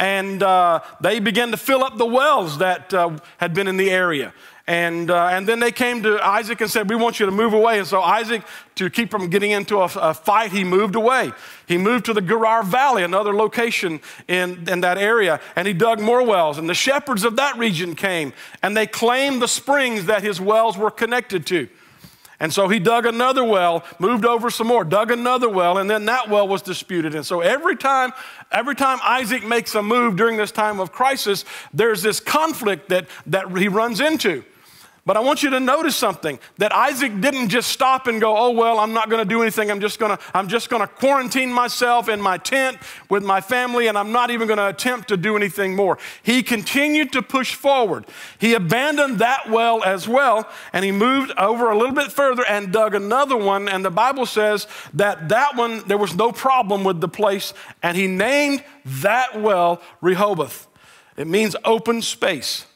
and 0.00 0.42
uh, 0.42 0.80
they 1.02 1.20
began 1.20 1.50
to 1.50 1.58
fill 1.58 1.84
up 1.84 1.98
the 1.98 2.06
wells 2.06 2.58
that 2.58 2.92
uh, 2.92 3.18
had 3.36 3.52
been 3.52 3.68
in 3.68 3.76
the 3.76 3.90
area. 3.90 4.32
And, 4.66 5.10
uh, 5.10 5.26
and 5.26 5.46
then 5.46 5.58
they 5.60 5.72
came 5.72 6.02
to 6.04 6.24
Isaac 6.24 6.60
and 6.60 6.70
said, 6.70 6.88
We 6.88 6.96
want 6.96 7.20
you 7.20 7.26
to 7.26 7.32
move 7.32 7.52
away. 7.52 7.78
And 7.78 7.86
so 7.86 8.00
Isaac, 8.00 8.42
to 8.76 8.88
keep 8.88 9.10
from 9.10 9.28
getting 9.28 9.50
into 9.50 9.78
a, 9.78 9.90
a 9.96 10.14
fight, 10.14 10.52
he 10.52 10.64
moved 10.64 10.94
away. 10.94 11.32
He 11.66 11.76
moved 11.76 12.06
to 12.06 12.14
the 12.14 12.22
Gerar 12.22 12.62
Valley, 12.62 13.02
another 13.02 13.34
location 13.34 14.00
in, 14.26 14.68
in 14.68 14.80
that 14.80 14.96
area, 14.96 15.40
and 15.54 15.66
he 15.66 15.74
dug 15.74 16.00
more 16.00 16.24
wells. 16.24 16.56
And 16.56 16.68
the 16.68 16.74
shepherds 16.74 17.24
of 17.24 17.36
that 17.36 17.58
region 17.58 17.94
came 17.94 18.32
and 18.62 18.76
they 18.76 18.86
claimed 18.86 19.42
the 19.42 19.48
springs 19.48 20.06
that 20.06 20.22
his 20.22 20.40
wells 20.40 20.78
were 20.78 20.90
connected 20.90 21.46
to. 21.46 21.68
And 22.40 22.52
so 22.52 22.68
he 22.68 22.78
dug 22.78 23.04
another 23.04 23.44
well, 23.44 23.84
moved 23.98 24.24
over 24.24 24.48
some 24.48 24.66
more, 24.66 24.82
dug 24.82 25.10
another 25.10 25.48
well, 25.48 25.76
and 25.76 25.88
then 25.90 26.06
that 26.06 26.30
well 26.30 26.48
was 26.48 26.62
disputed. 26.62 27.14
And 27.14 27.24
so 27.24 27.42
every 27.42 27.76
time, 27.76 28.12
every 28.50 28.74
time 28.74 28.98
Isaac 29.04 29.44
makes 29.44 29.74
a 29.74 29.82
move 29.82 30.16
during 30.16 30.38
this 30.38 30.50
time 30.50 30.80
of 30.80 30.90
crisis, 30.90 31.44
there's 31.74 32.02
this 32.02 32.18
conflict 32.18 32.88
that, 32.88 33.06
that 33.26 33.54
he 33.56 33.68
runs 33.68 34.00
into. 34.00 34.42
But 35.06 35.16
I 35.16 35.20
want 35.20 35.42
you 35.42 35.50
to 35.50 35.60
notice 35.60 35.96
something 35.96 36.38
that 36.58 36.72
Isaac 36.72 37.20
didn't 37.20 37.48
just 37.48 37.70
stop 37.70 38.06
and 38.06 38.20
go, 38.20 38.36
"Oh 38.36 38.50
well, 38.50 38.78
I'm 38.78 38.92
not 38.92 39.08
going 39.08 39.22
to 39.22 39.28
do 39.28 39.40
anything. 39.40 39.70
I'm 39.70 39.80
just 39.80 39.98
going 39.98 40.16
to 40.16 40.22
I'm 40.34 40.46
just 40.46 40.68
going 40.68 40.82
to 40.82 40.86
quarantine 40.86 41.52
myself 41.52 42.08
in 42.08 42.20
my 42.20 42.36
tent 42.36 42.76
with 43.08 43.22
my 43.22 43.40
family 43.40 43.86
and 43.86 43.96
I'm 43.96 44.12
not 44.12 44.30
even 44.30 44.46
going 44.46 44.58
to 44.58 44.68
attempt 44.68 45.08
to 45.08 45.16
do 45.16 45.36
anything 45.36 45.74
more." 45.74 45.96
He 46.22 46.42
continued 46.42 47.12
to 47.12 47.22
push 47.22 47.54
forward. 47.54 48.06
He 48.38 48.52
abandoned 48.52 49.20
that 49.20 49.48
well 49.48 49.82
as 49.82 50.06
well 50.06 50.48
and 50.72 50.84
he 50.84 50.92
moved 50.92 51.32
over 51.38 51.70
a 51.70 51.78
little 51.78 51.94
bit 51.94 52.12
further 52.12 52.44
and 52.44 52.70
dug 52.70 52.94
another 52.94 53.36
one 53.36 53.68
and 53.68 53.84
the 53.84 53.90
Bible 53.90 54.26
says 54.26 54.66
that 54.94 55.30
that 55.30 55.56
one 55.56 55.82
there 55.86 55.98
was 55.98 56.14
no 56.14 56.30
problem 56.30 56.84
with 56.84 57.00
the 57.00 57.08
place 57.08 57.54
and 57.82 57.96
he 57.96 58.06
named 58.06 58.62
that 58.84 59.40
well 59.40 59.80
Rehoboth. 60.02 60.66
It 61.16 61.26
means 61.26 61.56
open 61.64 62.02
space. 62.02 62.66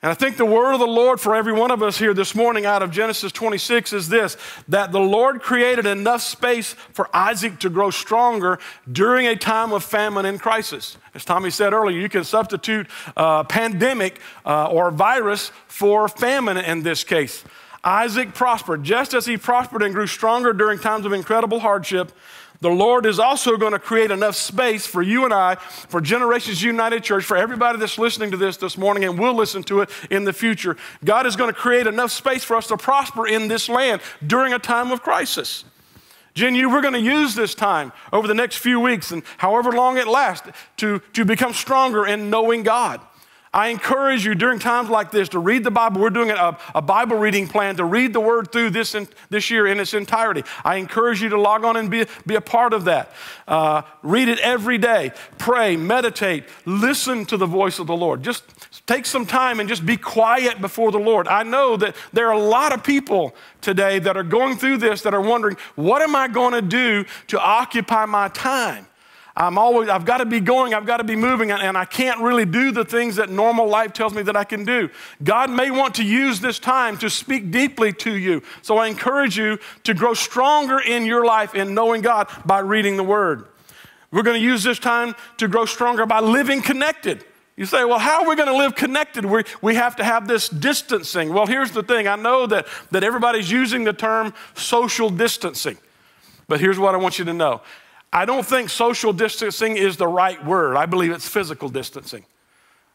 And 0.00 0.12
I 0.12 0.14
think 0.14 0.36
the 0.36 0.46
word 0.46 0.74
of 0.74 0.78
the 0.78 0.86
Lord 0.86 1.20
for 1.20 1.34
every 1.34 1.52
one 1.52 1.72
of 1.72 1.82
us 1.82 1.98
here 1.98 2.14
this 2.14 2.32
morning 2.32 2.64
out 2.64 2.84
of 2.84 2.92
Genesis 2.92 3.32
26 3.32 3.92
is 3.92 4.08
this 4.08 4.36
that 4.68 4.92
the 4.92 5.00
Lord 5.00 5.40
created 5.40 5.86
enough 5.86 6.22
space 6.22 6.74
for 6.92 7.10
Isaac 7.12 7.58
to 7.60 7.68
grow 7.68 7.90
stronger 7.90 8.60
during 8.90 9.26
a 9.26 9.34
time 9.34 9.72
of 9.72 9.82
famine 9.82 10.24
and 10.24 10.40
crisis. 10.40 10.96
As 11.14 11.24
Tommy 11.24 11.50
said 11.50 11.72
earlier, 11.72 11.98
you 11.98 12.08
can 12.08 12.22
substitute 12.22 12.86
uh, 13.16 13.42
pandemic 13.42 14.20
uh, 14.46 14.66
or 14.66 14.92
virus 14.92 15.50
for 15.66 16.06
famine 16.06 16.58
in 16.58 16.84
this 16.84 17.02
case. 17.02 17.42
Isaac 17.82 18.34
prospered 18.34 18.84
just 18.84 19.14
as 19.14 19.26
he 19.26 19.36
prospered 19.36 19.82
and 19.82 19.92
grew 19.92 20.06
stronger 20.06 20.52
during 20.52 20.78
times 20.78 21.06
of 21.06 21.12
incredible 21.12 21.58
hardship. 21.58 22.12
The 22.60 22.68
Lord 22.68 23.06
is 23.06 23.20
also 23.20 23.56
going 23.56 23.72
to 23.72 23.78
create 23.78 24.10
enough 24.10 24.34
space 24.34 24.84
for 24.84 25.00
you 25.00 25.24
and 25.24 25.32
I, 25.32 25.54
for 25.54 26.00
Generations 26.00 26.60
United 26.60 27.04
Church, 27.04 27.24
for 27.24 27.36
everybody 27.36 27.78
that's 27.78 27.98
listening 27.98 28.32
to 28.32 28.36
this 28.36 28.56
this 28.56 28.76
morning 28.76 29.04
and 29.04 29.16
will 29.16 29.34
listen 29.34 29.62
to 29.64 29.82
it 29.82 29.90
in 30.10 30.24
the 30.24 30.32
future. 30.32 30.76
God 31.04 31.24
is 31.26 31.36
going 31.36 31.52
to 31.52 31.58
create 31.58 31.86
enough 31.86 32.10
space 32.10 32.42
for 32.42 32.56
us 32.56 32.66
to 32.68 32.76
prosper 32.76 33.28
in 33.28 33.46
this 33.46 33.68
land 33.68 34.00
during 34.26 34.52
a 34.52 34.58
time 34.58 34.90
of 34.90 35.02
crisis. 35.02 35.64
GenU, 36.34 36.68
we're 36.68 36.82
going 36.82 36.94
to 36.94 37.00
use 37.00 37.34
this 37.34 37.54
time 37.54 37.92
over 38.12 38.26
the 38.26 38.34
next 38.34 38.56
few 38.56 38.80
weeks 38.80 39.12
and 39.12 39.22
however 39.38 39.72
long 39.72 39.96
it 39.96 40.08
lasts 40.08 40.48
to, 40.78 41.00
to 41.12 41.24
become 41.24 41.52
stronger 41.52 42.06
in 42.06 42.28
knowing 42.28 42.64
God. 42.64 43.00
I 43.58 43.70
encourage 43.70 44.24
you 44.24 44.36
during 44.36 44.60
times 44.60 44.88
like 44.88 45.10
this 45.10 45.30
to 45.30 45.40
read 45.40 45.64
the 45.64 45.72
Bible. 45.72 46.00
We're 46.00 46.10
doing 46.10 46.30
a, 46.30 46.56
a 46.76 46.80
Bible 46.80 47.16
reading 47.16 47.48
plan 47.48 47.74
to 47.78 47.84
read 47.84 48.12
the 48.12 48.20
Word 48.20 48.52
through 48.52 48.70
this, 48.70 48.94
in, 48.94 49.08
this 49.30 49.50
year 49.50 49.66
in 49.66 49.80
its 49.80 49.94
entirety. 49.94 50.44
I 50.64 50.76
encourage 50.76 51.20
you 51.20 51.28
to 51.30 51.40
log 51.40 51.64
on 51.64 51.76
and 51.76 51.90
be, 51.90 52.06
be 52.24 52.36
a 52.36 52.40
part 52.40 52.72
of 52.72 52.84
that. 52.84 53.10
Uh, 53.48 53.82
read 54.04 54.28
it 54.28 54.38
every 54.38 54.78
day. 54.78 55.10
Pray, 55.38 55.76
meditate, 55.76 56.44
listen 56.66 57.26
to 57.26 57.36
the 57.36 57.46
voice 57.46 57.80
of 57.80 57.88
the 57.88 57.96
Lord. 57.96 58.22
Just 58.22 58.44
take 58.86 59.04
some 59.04 59.26
time 59.26 59.58
and 59.58 59.68
just 59.68 59.84
be 59.84 59.96
quiet 59.96 60.60
before 60.60 60.92
the 60.92 61.00
Lord. 61.00 61.26
I 61.26 61.42
know 61.42 61.76
that 61.78 61.96
there 62.12 62.28
are 62.28 62.34
a 62.34 62.38
lot 62.38 62.72
of 62.72 62.84
people 62.84 63.34
today 63.60 63.98
that 63.98 64.16
are 64.16 64.22
going 64.22 64.56
through 64.56 64.76
this 64.76 65.02
that 65.02 65.14
are 65.14 65.20
wondering, 65.20 65.56
what 65.74 66.00
am 66.00 66.14
I 66.14 66.28
going 66.28 66.52
to 66.52 66.62
do 66.62 67.04
to 67.26 67.40
occupy 67.40 68.06
my 68.06 68.28
time? 68.28 68.86
I'm 69.38 69.56
always, 69.56 69.88
I've 69.88 70.04
got 70.04 70.18
to 70.18 70.26
be 70.26 70.40
going, 70.40 70.74
I've 70.74 70.84
got 70.84 70.96
to 70.96 71.04
be 71.04 71.14
moving, 71.14 71.52
and 71.52 71.78
I 71.78 71.84
can't 71.84 72.20
really 72.20 72.44
do 72.44 72.72
the 72.72 72.84
things 72.84 73.14
that 73.16 73.30
normal 73.30 73.68
life 73.68 73.92
tells 73.92 74.12
me 74.12 74.22
that 74.22 74.36
I 74.36 74.42
can 74.42 74.64
do. 74.64 74.90
God 75.22 75.48
may 75.48 75.70
want 75.70 75.94
to 75.94 76.04
use 76.04 76.40
this 76.40 76.58
time 76.58 76.98
to 76.98 77.08
speak 77.08 77.52
deeply 77.52 77.92
to 77.92 78.16
you. 78.16 78.42
So 78.62 78.78
I 78.78 78.88
encourage 78.88 79.38
you 79.38 79.60
to 79.84 79.94
grow 79.94 80.12
stronger 80.12 80.80
in 80.80 81.06
your 81.06 81.24
life 81.24 81.54
in 81.54 81.72
knowing 81.72 82.02
God 82.02 82.28
by 82.44 82.58
reading 82.58 82.96
the 82.96 83.04
Word. 83.04 83.46
We're 84.10 84.24
going 84.24 84.40
to 84.40 84.44
use 84.44 84.64
this 84.64 84.80
time 84.80 85.14
to 85.36 85.46
grow 85.46 85.66
stronger 85.66 86.04
by 86.04 86.18
living 86.18 86.60
connected. 86.60 87.24
You 87.56 87.64
say, 87.64 87.84
well, 87.84 88.00
how 88.00 88.24
are 88.24 88.28
we 88.28 88.34
going 88.34 88.48
to 88.48 88.56
live 88.56 88.74
connected? 88.74 89.24
We, 89.24 89.44
we 89.62 89.76
have 89.76 89.94
to 89.96 90.04
have 90.04 90.26
this 90.26 90.48
distancing. 90.48 91.32
Well, 91.32 91.46
here's 91.46 91.70
the 91.70 91.84
thing 91.84 92.08
I 92.08 92.16
know 92.16 92.48
that, 92.48 92.66
that 92.90 93.04
everybody's 93.04 93.52
using 93.52 93.84
the 93.84 93.92
term 93.92 94.34
social 94.54 95.10
distancing, 95.10 95.78
but 96.48 96.58
here's 96.58 96.78
what 96.78 96.96
I 96.96 96.98
want 96.98 97.20
you 97.20 97.24
to 97.26 97.34
know 97.34 97.60
I 98.12 98.24
don't 98.24 98.46
think 98.46 98.70
social 98.70 99.12
distancing 99.12 99.76
is 99.76 99.96
the 99.96 100.08
right 100.08 100.42
word. 100.44 100.76
I 100.76 100.86
believe 100.86 101.12
it's 101.12 101.28
physical 101.28 101.68
distancing. 101.68 102.24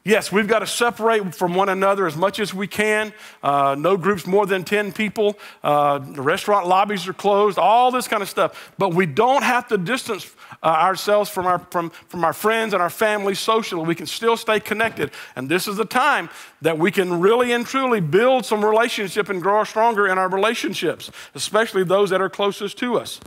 Yes, 0.05 0.33
we've 0.33 0.49
got 0.49 0.59
to 0.59 0.67
separate 0.67 1.33
from 1.33 1.53
one 1.55 1.69
another 1.69 2.05
as 2.05 2.17
much 2.17 2.41
as 2.41 2.53
we 2.53 2.67
can. 2.67 3.13
Uh, 3.41 3.73
no 3.79 3.95
groups 3.95 4.27
more 4.27 4.45
than 4.45 4.65
10 4.65 4.91
people. 4.91 5.39
Uh, 5.63 5.99
the 5.99 6.21
restaurant 6.21 6.67
lobbies 6.67 7.07
are 7.07 7.13
closed, 7.13 7.57
all 7.57 7.89
this 7.89 8.05
kind 8.09 8.21
of 8.21 8.27
stuff. 8.27 8.73
But 8.77 8.93
we 8.93 9.05
don't 9.05 9.43
have 9.43 9.69
to 9.69 9.77
distance 9.77 10.29
uh, 10.61 10.65
ourselves 10.65 11.29
from 11.29 11.45
our, 11.45 11.59
from, 11.71 11.89
from 11.89 12.25
our 12.25 12.33
friends 12.33 12.73
and 12.73 12.83
our 12.83 12.89
families 12.89 13.39
socially. 13.39 13.85
We 13.85 13.95
can 13.95 14.05
still 14.05 14.35
stay 14.35 14.59
connected. 14.59 15.11
And 15.37 15.47
this 15.47 15.69
is 15.69 15.77
the 15.77 15.85
time 15.85 16.29
that 16.61 16.77
we 16.77 16.91
can 16.91 17.21
really 17.21 17.53
and 17.53 17.65
truly 17.65 18.01
build 18.01 18.45
some 18.45 18.63
relationship 18.63 19.29
and 19.29 19.41
grow 19.41 19.63
stronger 19.63 20.07
in 20.07 20.17
our 20.17 20.27
relationships, 20.27 21.11
especially 21.33 21.85
those 21.85 22.09
that 22.09 22.19
are 22.19 22.29
closest 22.29 22.77
to 22.79 22.99
us. 22.99 23.21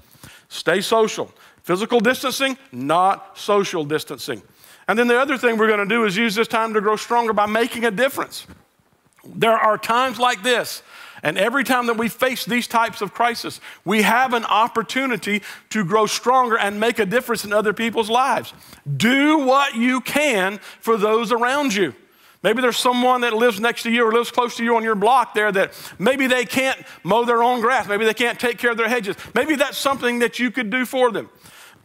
Stay 0.51 0.83
social. 0.83 1.33
Physical 1.67 1.99
distancing, 1.99 2.57
not 2.71 3.37
social 3.37 3.85
distancing. 3.85 4.41
And 4.87 4.97
then 4.97 5.09
the 5.09 5.19
other 5.19 5.37
thing 5.37 5.59
we're 5.59 5.67
going 5.67 5.81
to 5.81 5.85
do 5.85 6.05
is 6.05 6.17
use 6.17 6.37
this 6.37 6.47
time 6.47 6.73
to 6.75 6.81
grow 6.81 6.95
stronger 6.95 7.33
by 7.33 7.47
making 7.47 7.85
a 7.85 7.91
difference. 7.91 8.47
There 9.25 9.59
are 9.59 9.77
times 9.77 10.21
like 10.21 10.45
this, 10.45 10.85
and 11.25 11.37
every 11.37 11.65
time 11.65 11.87
that 11.87 11.99
we 11.99 12.09
face 12.09 12.45
these 12.45 12.69
types 12.69 13.01
of 13.01 13.13
crisis, 13.13 13.61
we 13.85 14.03
have 14.03 14.33
an 14.33 14.45
opportunity 14.45 15.43
to 15.71 15.85
grow 15.85 16.07
stronger 16.07 16.57
and 16.57 16.79
make 16.79 17.01
a 17.01 17.05
difference 17.05 17.45
in 17.45 17.53
other 17.53 17.73
people's 17.73 18.09
lives. 18.09 18.55
Do 18.97 19.39
what 19.39 19.75
you 19.75 20.01
can 20.03 20.61
for 20.79 20.97
those 20.97 21.33
around 21.33 21.75
you. 21.75 21.97
Maybe 22.45 22.63
there's 22.63 22.77
someone 22.77 23.23
that 23.23 23.33
lives 23.33 23.59
next 23.59 23.83
to 23.83 23.91
you 23.91 24.07
or 24.07 24.13
lives 24.13 24.31
close 24.31 24.57
to 24.59 24.63
you 24.63 24.77
on 24.77 24.85
your 24.85 24.95
block 24.95 25.35
there 25.35 25.51
that 25.51 25.73
maybe 25.99 26.29
they 26.29 26.45
can't 26.45 26.81
mow 27.03 27.25
their 27.25 27.43
own 27.43 27.61
grass. 27.61 27.89
Maybe 27.89 28.05
they 28.05 28.15
can't 28.15 28.39
take 28.39 28.57
care 28.57 28.71
of 28.71 28.77
their 28.77 28.89
hedges. 28.89 29.17
Maybe 29.35 29.57
that's 29.57 29.77
something 29.77 30.21
that 30.21 30.39
you 30.39 30.53
could 30.53 30.71
do 30.71 30.87
for 30.87 31.11
them. 31.11 31.29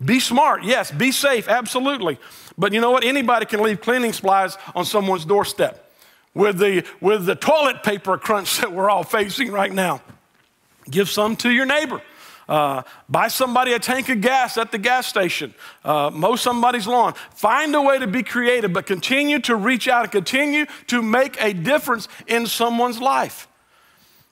Be 0.03 0.19
smart, 0.19 0.63
yes. 0.63 0.91
Be 0.91 1.11
safe, 1.11 1.47
absolutely. 1.47 2.19
But 2.57 2.73
you 2.73 2.81
know 2.81 2.91
what? 2.91 3.03
Anybody 3.03 3.45
can 3.45 3.61
leave 3.61 3.81
cleaning 3.81 4.13
supplies 4.13 4.57
on 4.75 4.85
someone's 4.85 5.25
doorstep. 5.25 5.87
With 6.33 6.59
the, 6.59 6.85
with 7.01 7.25
the 7.25 7.35
toilet 7.35 7.83
paper 7.83 8.17
crunch 8.17 8.57
that 8.61 8.71
we're 8.71 8.89
all 8.89 9.03
facing 9.03 9.51
right 9.51 9.71
now, 9.71 10.01
give 10.89 11.09
some 11.09 11.35
to 11.37 11.51
your 11.51 11.65
neighbor. 11.65 12.01
Uh, 12.49 12.83
buy 13.07 13.27
somebody 13.27 13.71
a 13.73 13.79
tank 13.79 14.09
of 14.09 14.19
gas 14.19 14.57
at 14.57 14.71
the 14.71 14.77
gas 14.77 15.07
station. 15.07 15.53
Uh, 15.85 16.09
mow 16.11 16.35
somebody's 16.35 16.87
lawn. 16.87 17.13
Find 17.35 17.73
a 17.75 17.81
way 17.81 17.99
to 17.99 18.07
be 18.07 18.23
creative, 18.23 18.73
but 18.73 18.85
continue 18.85 19.39
to 19.39 19.55
reach 19.55 19.87
out 19.87 20.03
and 20.03 20.11
continue 20.11 20.65
to 20.87 21.01
make 21.01 21.41
a 21.41 21.53
difference 21.53 22.07
in 22.27 22.47
someone's 22.47 22.99
life. 22.99 23.47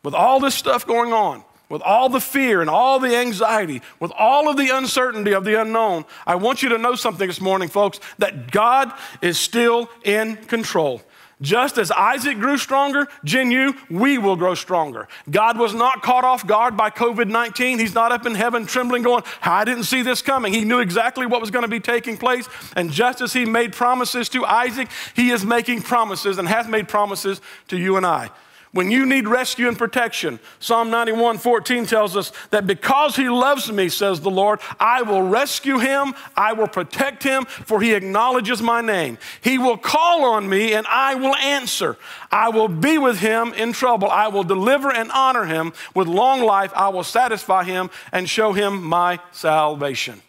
With 0.04 0.14
all 0.14 0.40
this 0.40 0.56
stuff 0.56 0.86
going 0.86 1.14
on, 1.14 1.44
with 1.70 1.82
all 1.84 2.10
the 2.10 2.20
fear 2.20 2.62
and 2.62 2.70
all 2.70 3.00
the 3.00 3.16
anxiety, 3.16 3.82
with 4.00 4.12
all 4.18 4.50
of 4.50 4.58
the 4.58 4.76
uncertainty 4.76 5.34
of 5.34 5.46
the 5.46 5.60
unknown, 5.62 6.06
I 6.26 6.36
want 6.36 6.64
you 6.64 6.70
to 6.70 6.78
know 6.78 6.96
something 6.96 7.28
this 7.28 7.40
morning, 7.40 7.70
folks, 7.70 8.00
that 8.18 8.52
God 8.52 8.92
is 9.22 9.40
still 9.40 9.90
in 10.04 10.36
control. 10.36 11.02
Just 11.42 11.78
as 11.78 11.90
Isaac 11.90 12.38
grew 12.38 12.58
stronger, 12.58 13.08
Jin 13.24 13.74
we 13.90 14.18
will 14.18 14.36
grow 14.36 14.56
stronger. 14.56 15.08
God 15.30 15.58
was 15.58 15.74
not 15.74 16.02
caught 16.02 16.26
off 16.26 16.46
guard 16.46 16.76
by 16.76 16.90
COVID 16.90 17.30
19. 17.30 17.80
He's 17.80 17.94
not 17.94 18.12
up 18.12 18.26
in 18.26 18.36
heaven 18.36 18.66
trembling, 18.66 19.04
going, 19.04 19.24
I 19.42 19.64
didn't 19.64 19.86
see 19.86 20.02
this 20.02 20.22
coming. 20.22 20.52
He 20.52 20.66
knew 20.66 20.80
exactly 20.80 21.26
what 21.26 21.40
was 21.40 21.50
going 21.50 21.64
to 21.64 21.70
be 21.70 21.80
taking 21.80 22.18
place. 22.18 22.50
And 22.76 22.92
just 22.92 23.22
as 23.22 23.32
he 23.32 23.46
made 23.46 23.72
promises 23.72 24.28
to 24.30 24.44
Isaac, 24.44 24.90
he 25.16 25.30
is 25.30 25.46
making 25.46 25.84
promises 25.84 26.40
and 26.40 26.48
has 26.48 26.68
made 26.68 26.90
promises 26.90 27.40
to 27.70 27.78
you 27.78 27.96
and 27.96 28.06
I. 28.06 28.32
When 28.72 28.92
you 28.92 29.08
need 29.08 29.28
rescue 29.28 29.68
and 29.68 29.76
protection, 29.76 30.40
Psalm 30.60 30.92
91 30.92 31.40
14 31.40 31.88
tells 31.88 32.16
us 32.16 32.32
that 32.52 32.68
because 32.68 33.16
he 33.16 33.28
loves 33.28 33.72
me, 33.72 33.90
says 33.90 34.22
the 34.22 34.30
Lord, 34.30 34.60
I 34.80 35.02
will 35.02 35.24
rescue 35.24 35.80
him, 35.80 36.14
I 36.38 36.54
will 36.54 36.68
protect 36.68 37.24
him, 37.24 37.46
for 37.46 37.82
he 37.82 37.94
acknowledges 37.94 38.62
my 38.62 38.82
name. 38.82 39.18
He 39.42 39.58
will 39.58 39.78
call 39.78 40.24
on 40.24 40.48
me 40.48 40.74
and 40.74 40.86
I 40.88 41.16
will 41.16 41.36
answer. 41.36 41.98
I 42.32 42.50
will 42.50 42.68
be 42.68 43.00
with 43.00 43.20
him 43.20 43.54
in 43.54 43.74
trouble. 43.74 44.08
I 44.08 44.28
will 44.28 44.44
deliver 44.44 44.92
and 44.92 45.12
honor 45.12 45.46
him. 45.46 45.74
With 45.96 46.08
long 46.08 46.42
life, 46.42 46.72
I 46.76 46.90
will 46.90 47.04
satisfy 47.04 47.64
him 47.64 47.90
and 48.12 48.30
show 48.30 48.54
him 48.54 48.84
my 48.84 49.20
salvation. 49.32 50.22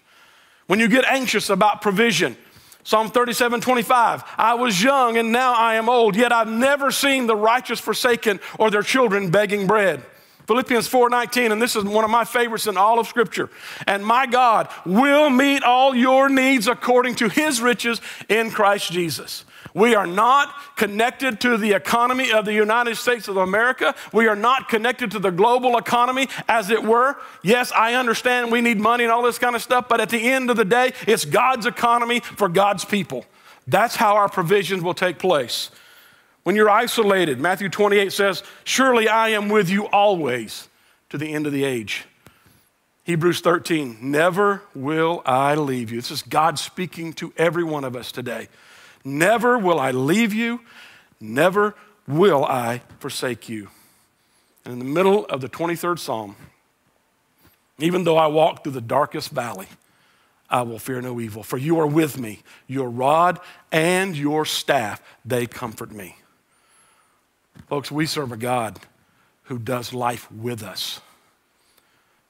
When 0.66 0.78
you 0.78 0.88
get 0.88 1.04
anxious 1.04 1.50
about 1.50 1.82
provision, 1.82 2.38
Psalm 2.90 3.08
37, 3.08 3.60
25. 3.60 4.24
I 4.36 4.54
was 4.54 4.82
young 4.82 5.16
and 5.16 5.30
now 5.30 5.54
I 5.54 5.76
am 5.76 5.88
old, 5.88 6.16
yet 6.16 6.32
I've 6.32 6.50
never 6.50 6.90
seen 6.90 7.28
the 7.28 7.36
righteous 7.36 7.78
forsaken 7.78 8.40
or 8.58 8.68
their 8.68 8.82
children 8.82 9.30
begging 9.30 9.68
bread. 9.68 10.02
Philippians 10.48 10.88
4:19 10.88 11.52
and 11.52 11.62
this 11.62 11.76
is 11.76 11.84
one 11.84 12.02
of 12.02 12.10
my 12.10 12.24
favorites 12.24 12.66
in 12.66 12.76
all 12.76 12.98
of 12.98 13.06
scripture. 13.06 13.48
And 13.86 14.04
my 14.04 14.26
God 14.26 14.68
will 14.84 15.30
meet 15.30 15.62
all 15.62 15.94
your 15.94 16.28
needs 16.28 16.66
according 16.66 17.14
to 17.14 17.28
his 17.28 17.60
riches 17.62 18.00
in 18.28 18.50
Christ 18.50 18.90
Jesus. 18.90 19.44
We 19.74 19.94
are 19.94 20.06
not 20.06 20.52
connected 20.76 21.40
to 21.42 21.56
the 21.56 21.72
economy 21.72 22.32
of 22.32 22.44
the 22.44 22.52
United 22.52 22.96
States 22.96 23.28
of 23.28 23.36
America. 23.36 23.94
We 24.12 24.26
are 24.26 24.36
not 24.36 24.68
connected 24.68 25.10
to 25.12 25.18
the 25.18 25.30
global 25.30 25.76
economy, 25.76 26.28
as 26.48 26.70
it 26.70 26.82
were. 26.82 27.16
Yes, 27.42 27.72
I 27.72 27.94
understand 27.94 28.50
we 28.50 28.60
need 28.60 28.80
money 28.80 29.04
and 29.04 29.12
all 29.12 29.22
this 29.22 29.38
kind 29.38 29.54
of 29.54 29.62
stuff, 29.62 29.88
but 29.88 30.00
at 30.00 30.10
the 30.10 30.30
end 30.30 30.50
of 30.50 30.56
the 30.56 30.64
day, 30.64 30.92
it's 31.06 31.24
God's 31.24 31.66
economy 31.66 32.20
for 32.20 32.48
God's 32.48 32.84
people. 32.84 33.24
That's 33.66 33.96
how 33.96 34.16
our 34.16 34.28
provisions 34.28 34.82
will 34.82 34.94
take 34.94 35.18
place. 35.18 35.70
When 36.42 36.56
you're 36.56 36.70
isolated, 36.70 37.38
Matthew 37.38 37.68
28 37.68 38.12
says, 38.12 38.42
Surely 38.64 39.08
I 39.08 39.28
am 39.30 39.48
with 39.48 39.68
you 39.68 39.86
always 39.88 40.68
to 41.10 41.18
the 41.18 41.32
end 41.32 41.46
of 41.46 41.52
the 41.52 41.64
age. 41.64 42.06
Hebrews 43.04 43.40
13, 43.40 43.98
never 44.00 44.62
will 44.74 45.22
I 45.26 45.54
leave 45.54 45.90
you. 45.90 46.00
This 46.00 46.10
is 46.10 46.22
God 46.22 46.58
speaking 46.58 47.12
to 47.14 47.32
every 47.36 47.64
one 47.64 47.84
of 47.84 47.96
us 47.96 48.12
today. 48.12 48.48
Never 49.04 49.58
will 49.58 49.78
I 49.78 49.90
leave 49.90 50.34
you, 50.34 50.60
never 51.20 51.74
will 52.06 52.44
I 52.44 52.82
forsake 52.98 53.48
you. 53.48 53.68
And 54.64 54.74
in 54.74 54.78
the 54.78 54.84
middle 54.84 55.24
of 55.26 55.40
the 55.40 55.48
23rd 55.48 55.98
Psalm, 55.98 56.36
even 57.78 58.04
though 58.04 58.16
I 58.16 58.26
walk 58.26 58.62
through 58.62 58.72
the 58.72 58.80
darkest 58.80 59.30
valley, 59.30 59.68
I 60.50 60.62
will 60.62 60.78
fear 60.78 61.00
no 61.00 61.20
evil, 61.20 61.42
for 61.42 61.56
you 61.56 61.78
are 61.78 61.86
with 61.86 62.18
me. 62.18 62.40
Your 62.66 62.90
rod 62.90 63.38
and 63.70 64.16
your 64.16 64.44
staff, 64.44 65.00
they 65.24 65.46
comfort 65.46 65.92
me. 65.92 66.16
Folks, 67.68 67.90
we 67.90 68.04
serve 68.04 68.32
a 68.32 68.36
God 68.36 68.80
who 69.44 69.58
does 69.58 69.92
life 69.94 70.30
with 70.30 70.62
us. 70.62 71.00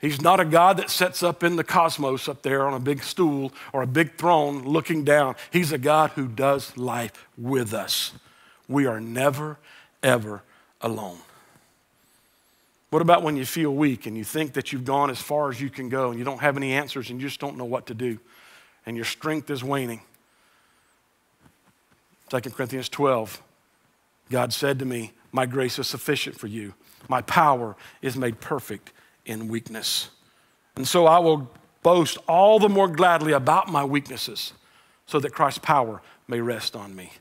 He's 0.01 0.23
not 0.23 0.41
a 0.41 0.47
God 0.47 0.79
that 0.79 0.89
sets 0.89 1.23
up 1.23 1.43
in 1.43 1.57
the 1.57 1.65
cosmos 1.65 2.27
up 2.27 2.41
there 2.41 2.67
on 2.67 2.73
a 2.73 2.81
big 2.81 3.03
stool 3.03 3.53
or 3.73 3.83
a 3.83 3.87
big 3.87 4.17
throne 4.17 4.63
looking 4.65 5.05
down. 5.05 5.37
He's 5.51 5.73
a 5.73 5.79
God 5.79 6.13
who 6.13 6.27
does 6.27 6.75
life 6.77 7.29
with 7.37 7.75
us. 7.75 8.13
We 8.67 8.87
are 8.87 8.99
never, 8.99 9.59
ever 10.03 10.43
alone. 10.81 11.19
What 12.89 13.03
about 13.03 13.23
when 13.23 13.37
you 13.37 13.45
feel 13.45 13.75
weak 13.75 14.07
and 14.07 14.17
you 14.17 14.25
think 14.25 14.55
that 14.55 14.73
you've 14.73 14.87
gone 14.87 15.11
as 15.11 15.21
far 15.21 15.51
as 15.51 15.61
you 15.61 15.69
can 15.69 15.91
go 15.91 16.09
and 16.11 16.19
you 16.19 16.25
don't 16.25 16.41
have 16.41 16.57
any 16.57 16.73
answers 16.73 17.11
and 17.11 17.21
you 17.21 17.29
just 17.29 17.39
don't 17.39 17.59
know 17.59 17.67
what 17.67 17.87
to 17.87 17.95
do 17.95 18.19
and 18.87 18.97
your 18.97 19.05
strength 19.05 19.51
is 19.51 19.63
waning? 19.63 20.01
2 22.31 22.41
Corinthians 22.51 22.89
12, 22.89 23.43
God 24.31 24.53
said 24.53 24.79
to 24.79 24.87
me, 24.87 25.13
My 25.31 25.45
grace 25.45 25.79
is 25.79 25.89
sufficient 25.89 26.39
for 26.39 26.47
you. 26.47 26.73
My 27.07 27.21
power 27.23 27.77
is 28.01 28.17
made 28.17 28.41
perfect 28.41 28.93
in 29.27 29.49
weakness. 29.49 30.11
And 30.77 30.87
so 30.87 31.07
I 31.07 31.19
will 31.19 31.51
boast 31.83 32.19
all 32.29 32.59
the 32.59 32.69
more 32.69 32.89
gladly 32.89 33.33
about 33.33 33.69
my 33.69 33.85
weaknesses 33.85 34.53
so 35.07 35.19
that 35.21 35.33
Christ's 35.33 35.59
power 35.59 36.03
may 36.29 36.41
rest 36.41 36.77
on 36.77 36.95
me. 36.95 37.13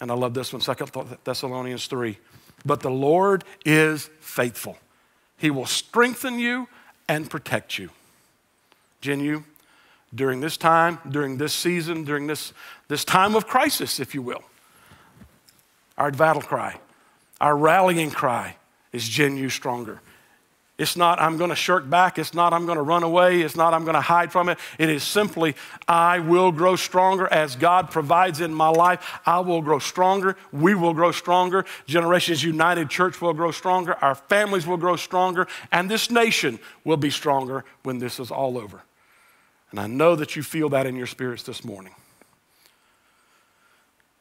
And 0.00 0.10
I 0.10 0.14
love 0.14 0.34
this 0.34 0.52
one, 0.52 0.62
2 0.62 1.18
Thessalonians 1.24 1.86
3. 1.86 2.18
But 2.64 2.80
the 2.80 2.90
Lord 2.90 3.44
is 3.64 4.10
faithful. 4.20 4.76
He 5.36 5.50
will 5.50 5.66
strengthen 5.66 6.38
you 6.38 6.68
and 7.08 7.28
protect 7.28 7.78
you. 7.78 7.90
GenU, 9.00 9.42
during 10.14 10.40
this 10.40 10.56
time, 10.56 10.98
during 11.08 11.38
this 11.38 11.52
season, 11.52 12.04
during 12.04 12.26
this, 12.26 12.52
this 12.88 13.04
time 13.04 13.34
of 13.34 13.46
crisis, 13.46 14.00
if 14.00 14.14
you 14.14 14.22
will, 14.22 14.42
our 15.96 16.10
battle 16.10 16.42
cry, 16.42 16.78
our 17.40 17.56
rallying 17.56 18.10
cry 18.10 18.56
is 18.92 19.08
GenU 19.08 19.48
stronger. 19.48 20.00
It's 20.80 20.96
not, 20.96 21.20
I'm 21.20 21.36
going 21.36 21.50
to 21.50 21.56
shirk 21.56 21.90
back. 21.90 22.18
It's 22.18 22.32
not, 22.32 22.54
I'm 22.54 22.64
going 22.64 22.76
to 22.76 22.82
run 22.82 23.02
away. 23.02 23.42
It's 23.42 23.54
not, 23.54 23.74
I'm 23.74 23.84
going 23.84 23.96
to 23.96 24.00
hide 24.00 24.32
from 24.32 24.48
it. 24.48 24.58
It 24.78 24.88
is 24.88 25.02
simply, 25.02 25.54
I 25.86 26.20
will 26.20 26.52
grow 26.52 26.74
stronger 26.74 27.30
as 27.30 27.54
God 27.54 27.90
provides 27.90 28.40
in 28.40 28.54
my 28.54 28.70
life. 28.70 29.20
I 29.26 29.40
will 29.40 29.60
grow 29.60 29.78
stronger. 29.78 30.38
We 30.52 30.74
will 30.74 30.94
grow 30.94 31.12
stronger. 31.12 31.66
Generations 31.84 32.42
United 32.42 32.88
Church 32.88 33.20
will 33.20 33.34
grow 33.34 33.50
stronger. 33.50 33.94
Our 34.02 34.14
families 34.14 34.66
will 34.66 34.78
grow 34.78 34.96
stronger. 34.96 35.48
And 35.70 35.90
this 35.90 36.10
nation 36.10 36.58
will 36.82 36.96
be 36.96 37.10
stronger 37.10 37.66
when 37.82 37.98
this 37.98 38.18
is 38.18 38.30
all 38.30 38.56
over. 38.56 38.80
And 39.72 39.78
I 39.78 39.86
know 39.86 40.16
that 40.16 40.34
you 40.34 40.42
feel 40.42 40.70
that 40.70 40.86
in 40.86 40.96
your 40.96 41.06
spirits 41.06 41.42
this 41.42 41.62
morning. 41.62 41.94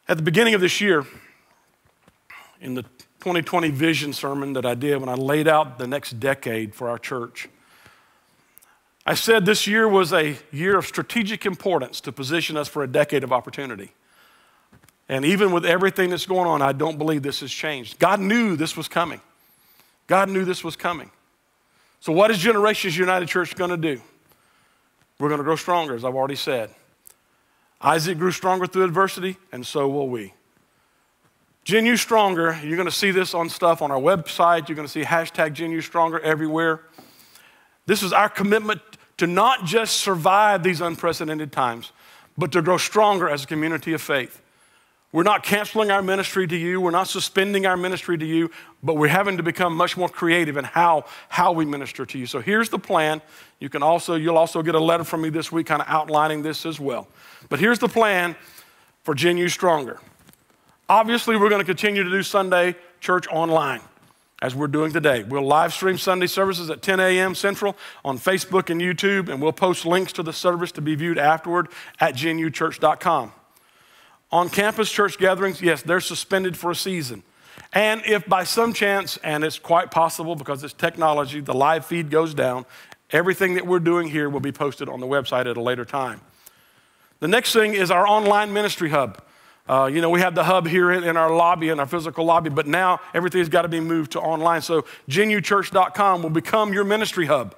At 0.09 0.17
the 0.17 0.23
beginning 0.23 0.55
of 0.55 0.59
this 0.59 0.81
year, 0.81 1.05
in 2.59 2.73
the 2.73 2.83
2020 3.19 3.69
vision 3.71 4.13
sermon 4.13 4.53
that 4.53 4.65
I 4.65 4.75
did 4.75 4.97
when 4.97 5.09
I 5.09 5.15
laid 5.15 5.47
out 5.47 5.77
the 5.77 5.87
next 5.87 6.19
decade 6.19 6.73
for 6.73 6.89
our 6.89 6.97
church. 6.97 7.49
I 9.05 9.13
said 9.13 9.45
this 9.45 9.67
year 9.67 9.87
was 9.87 10.13
a 10.13 10.37
year 10.51 10.77
of 10.77 10.85
strategic 10.85 11.45
importance 11.45 11.99
to 12.01 12.11
position 12.11 12.55
us 12.55 12.67
for 12.67 12.83
a 12.83 12.87
decade 12.87 13.23
of 13.23 13.33
opportunity. 13.33 13.91
And 15.09 15.25
even 15.25 15.51
with 15.51 15.65
everything 15.65 16.11
that's 16.11 16.27
going 16.27 16.47
on, 16.47 16.61
I 16.61 16.71
don't 16.71 16.97
believe 16.97 17.23
this 17.23 17.39
has 17.39 17.51
changed. 17.51 17.99
God 17.99 18.19
knew 18.19 18.55
this 18.55 18.77
was 18.77 18.87
coming. 18.87 19.19
God 20.07 20.29
knew 20.29 20.45
this 20.45 20.63
was 20.63 20.75
coming. 20.75 21.09
So, 21.99 22.13
what 22.13 22.31
is 22.31 22.37
Generations 22.37 22.97
United 22.97 23.27
Church 23.27 23.55
going 23.55 23.71
to 23.71 23.77
do? 23.77 24.01
We're 25.19 25.27
going 25.27 25.39
to 25.39 25.43
grow 25.43 25.57
stronger, 25.57 25.95
as 25.95 26.05
I've 26.05 26.15
already 26.15 26.35
said. 26.35 26.69
Isaac 27.81 28.17
grew 28.17 28.31
stronger 28.31 28.67
through 28.67 28.85
adversity, 28.85 29.37
and 29.51 29.65
so 29.65 29.89
will 29.89 30.07
we. 30.07 30.33
Genu 31.63 31.97
Stronger, 31.97 32.59
you're 32.63 32.77
going 32.77 32.87
to 32.87 32.91
see 32.91 33.11
this 33.11 33.33
on 33.33 33.49
stuff 33.49 33.81
on 33.81 33.91
our 33.91 33.99
website. 33.99 34.67
You're 34.67 34.75
going 34.75 34.87
to 34.87 34.91
see 34.91 35.03
hashtag 35.03 35.53
Genu 35.53 35.81
Stronger 35.81 36.19
everywhere. 36.19 36.81
This 37.85 38.01
is 38.01 38.13
our 38.13 38.29
commitment 38.29 38.81
to 39.17 39.27
not 39.27 39.65
just 39.65 39.97
survive 39.97 40.63
these 40.63 40.81
unprecedented 40.81 41.51
times, 41.51 41.91
but 42.37 42.51
to 42.53 42.61
grow 42.61 42.77
stronger 42.77 43.29
as 43.29 43.43
a 43.43 43.47
community 43.47 43.93
of 43.93 44.01
faith. 44.01 44.41
We're 45.11 45.23
not 45.23 45.43
canceling 45.43 45.89
our 45.89 46.03
ministry 46.03 46.45
to 46.47 46.55
you. 46.55 46.79
We're 46.79 46.91
not 46.91 47.07
suspending 47.07 47.65
our 47.65 47.75
ministry 47.75 48.17
to 48.17 48.25
you, 48.25 48.51
but 48.83 48.95
we're 48.95 49.07
having 49.07 49.37
to 49.37 49.43
become 49.43 49.75
much 49.75 49.97
more 49.97 50.07
creative 50.07 50.55
in 50.55 50.65
how, 50.65 51.05
how 51.29 51.51
we 51.51 51.65
minister 51.65 52.05
to 52.05 52.19
you. 52.19 52.27
So 52.27 52.39
here's 52.39 52.69
the 52.69 52.77
plan. 52.77 53.21
You 53.59 53.69
can 53.69 53.81
also, 53.81 54.15
you'll 54.15 54.37
also 54.37 54.61
get 54.61 54.75
a 54.75 54.79
letter 54.79 55.03
from 55.03 55.21
me 55.21 55.29
this 55.29 55.51
week 55.51 55.65
kind 55.65 55.81
of 55.81 55.87
outlining 55.89 56.43
this 56.43 56.65
as 56.65 56.79
well. 56.79 57.07
But 57.49 57.59
here's 57.59 57.79
the 57.79 57.87
plan 57.87 58.35
for 59.03 59.15
Genu 59.15 59.49
Stronger. 59.49 59.99
Obviously, 60.89 61.37
we're 61.37 61.49
going 61.49 61.61
to 61.61 61.65
continue 61.65 62.03
to 62.03 62.09
do 62.09 62.23
Sunday 62.23 62.75
church 62.99 63.27
online 63.27 63.79
as 64.41 64.55
we're 64.55 64.67
doing 64.67 64.91
today. 64.91 65.21
We'll 65.21 65.45
live 65.45 65.71
stream 65.71 65.99
Sunday 65.99 66.25
services 66.25 66.71
at 66.71 66.81
10 66.81 66.99
a.m. 66.99 67.35
Central 67.35 67.77
on 68.03 68.17
Facebook 68.17 68.71
and 68.71 68.81
YouTube, 68.81 69.29
and 69.29 69.39
we'll 69.39 69.51
post 69.51 69.85
links 69.85 70.11
to 70.13 70.23
the 70.23 70.33
service 70.33 70.71
to 70.73 70.81
be 70.81 70.95
viewed 70.95 71.19
afterward 71.19 71.67
at 71.99 72.15
genuchurch.com. 72.15 73.31
On 74.31 74.49
campus 74.49 74.91
church 74.91 75.19
gatherings, 75.19 75.61
yes, 75.61 75.83
they're 75.83 75.99
suspended 75.99 76.57
for 76.57 76.71
a 76.71 76.75
season. 76.75 77.21
And 77.71 78.01
if 78.07 78.25
by 78.25 78.43
some 78.43 78.73
chance, 78.73 79.17
and 79.17 79.43
it's 79.43 79.59
quite 79.59 79.91
possible 79.91 80.35
because 80.35 80.63
it's 80.63 80.73
technology, 80.73 81.39
the 81.39 81.53
live 81.53 81.85
feed 81.85 82.09
goes 82.09 82.33
down, 82.33 82.65
everything 83.11 83.53
that 83.53 83.67
we're 83.67 83.79
doing 83.79 84.07
here 84.07 84.27
will 84.27 84.39
be 84.39 84.51
posted 84.51 84.89
on 84.89 85.01
the 85.01 85.07
website 85.07 85.45
at 85.45 85.55
a 85.55 85.61
later 85.61 85.85
time. 85.85 86.21
The 87.19 87.27
next 87.27 87.53
thing 87.53 87.75
is 87.75 87.91
our 87.91 88.07
online 88.07 88.53
ministry 88.53 88.89
hub. 88.89 89.21
Uh, 89.69 89.85
you 89.85 90.01
know, 90.01 90.09
we 90.09 90.19
have 90.19 90.33
the 90.33 90.43
hub 90.43 90.67
here 90.67 90.91
in, 90.91 91.03
in, 91.03 91.15
our 91.15 91.31
lobby, 91.31 91.69
in 91.69 91.79
our 91.79 91.85
physical 91.85 92.25
lobby, 92.25 92.49
but 92.49 92.65
now 92.65 92.99
everything's 93.13 93.49
got 93.49 93.61
to 93.61 93.67
be 93.67 93.79
moved 93.79 94.13
to 94.13 94.19
online. 94.19 94.63
So, 94.63 94.83
genuchurch.com 95.07 96.23
will 96.23 96.31
become 96.31 96.73
your 96.73 96.83
ministry 96.83 97.27
hub. 97.27 97.55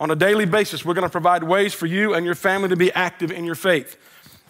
On 0.00 0.10
a 0.10 0.16
daily 0.16 0.46
basis, 0.46 0.82
we're 0.82 0.94
going 0.94 1.06
to 1.06 1.10
provide 1.10 1.44
ways 1.44 1.74
for 1.74 1.84
you 1.84 2.14
and 2.14 2.24
your 2.24 2.34
family 2.34 2.70
to 2.70 2.76
be 2.76 2.90
active 2.92 3.30
in 3.30 3.44
your 3.44 3.54
faith. 3.54 3.98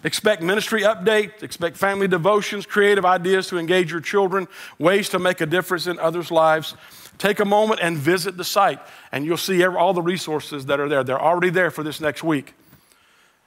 Expect 0.05 0.41
ministry 0.41 0.83
updates, 0.83 1.43
expect 1.43 1.75
family 1.75 2.07
devotions, 2.07 2.65
creative 2.65 3.03
ideas 3.03 3.47
to 3.47 3.57
engage 3.57 3.91
your 3.91 3.99
children, 3.99 4.47
ways 4.79 5.09
to 5.09 5.19
make 5.19 5.41
a 5.41 5.45
difference 5.45 5.87
in 5.87 5.99
others' 5.99 6.31
lives. 6.31 6.73
Take 7.17 7.41
a 7.41 7.45
moment 7.45 7.81
and 7.81 7.97
visit 7.97 8.37
the 8.37 8.45
site, 8.45 8.79
and 9.11 9.25
you'll 9.25 9.35
see 9.35 9.65
all 9.65 9.93
the 9.93 10.01
resources 10.01 10.67
that 10.67 10.79
are 10.79 10.87
there. 10.87 11.03
They're 11.03 11.21
already 11.21 11.49
there 11.49 11.69
for 11.69 11.83
this 11.83 11.99
next 11.99 12.23
week. 12.23 12.53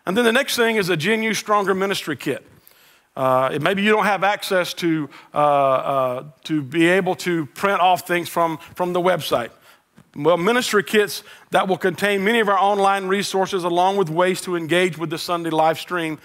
And 0.05 0.15
then 0.15 0.27
the 0.27 0.33
next 0.33 0.57
thing 0.57 0.77
is 0.77 0.91
a 0.91 0.97
Genu 0.97 1.33
Stronger 1.33 1.75
Ministry 1.75 2.17
Kit. 2.17 2.45
Uh, 3.21 3.59
maybe 3.61 3.83
you 3.83 3.91
don't 3.91 4.07
have 4.07 4.25
access 4.25 4.73
to, 4.73 5.07
uh, 5.35 5.37
uh, 5.37 6.25
to 6.43 6.63
be 6.63 6.87
able 6.87 7.15
to 7.15 7.45
print 7.45 7.79
off 7.79 8.09
things 8.09 8.31
from, 8.31 8.57
from 8.75 8.95
the 8.95 9.01
website. 9.01 9.51
Well, 10.17 10.39
ministry 10.39 10.83
kits 10.83 11.23
that 11.51 11.69
will 11.69 11.77
contain 11.77 12.25
many 12.25 12.41
of 12.41 12.49
our 12.49 12.59
online 12.59 13.09
resources 13.09 13.63
along 13.63 13.99
with 13.99 14.09
ways 14.09 14.41
to 14.43 14.57
engage 14.57 14.97
with 14.97 15.11
the 15.11 15.19
Sunday 15.19 15.51
live 15.51 15.79
stream, 15.79 16.19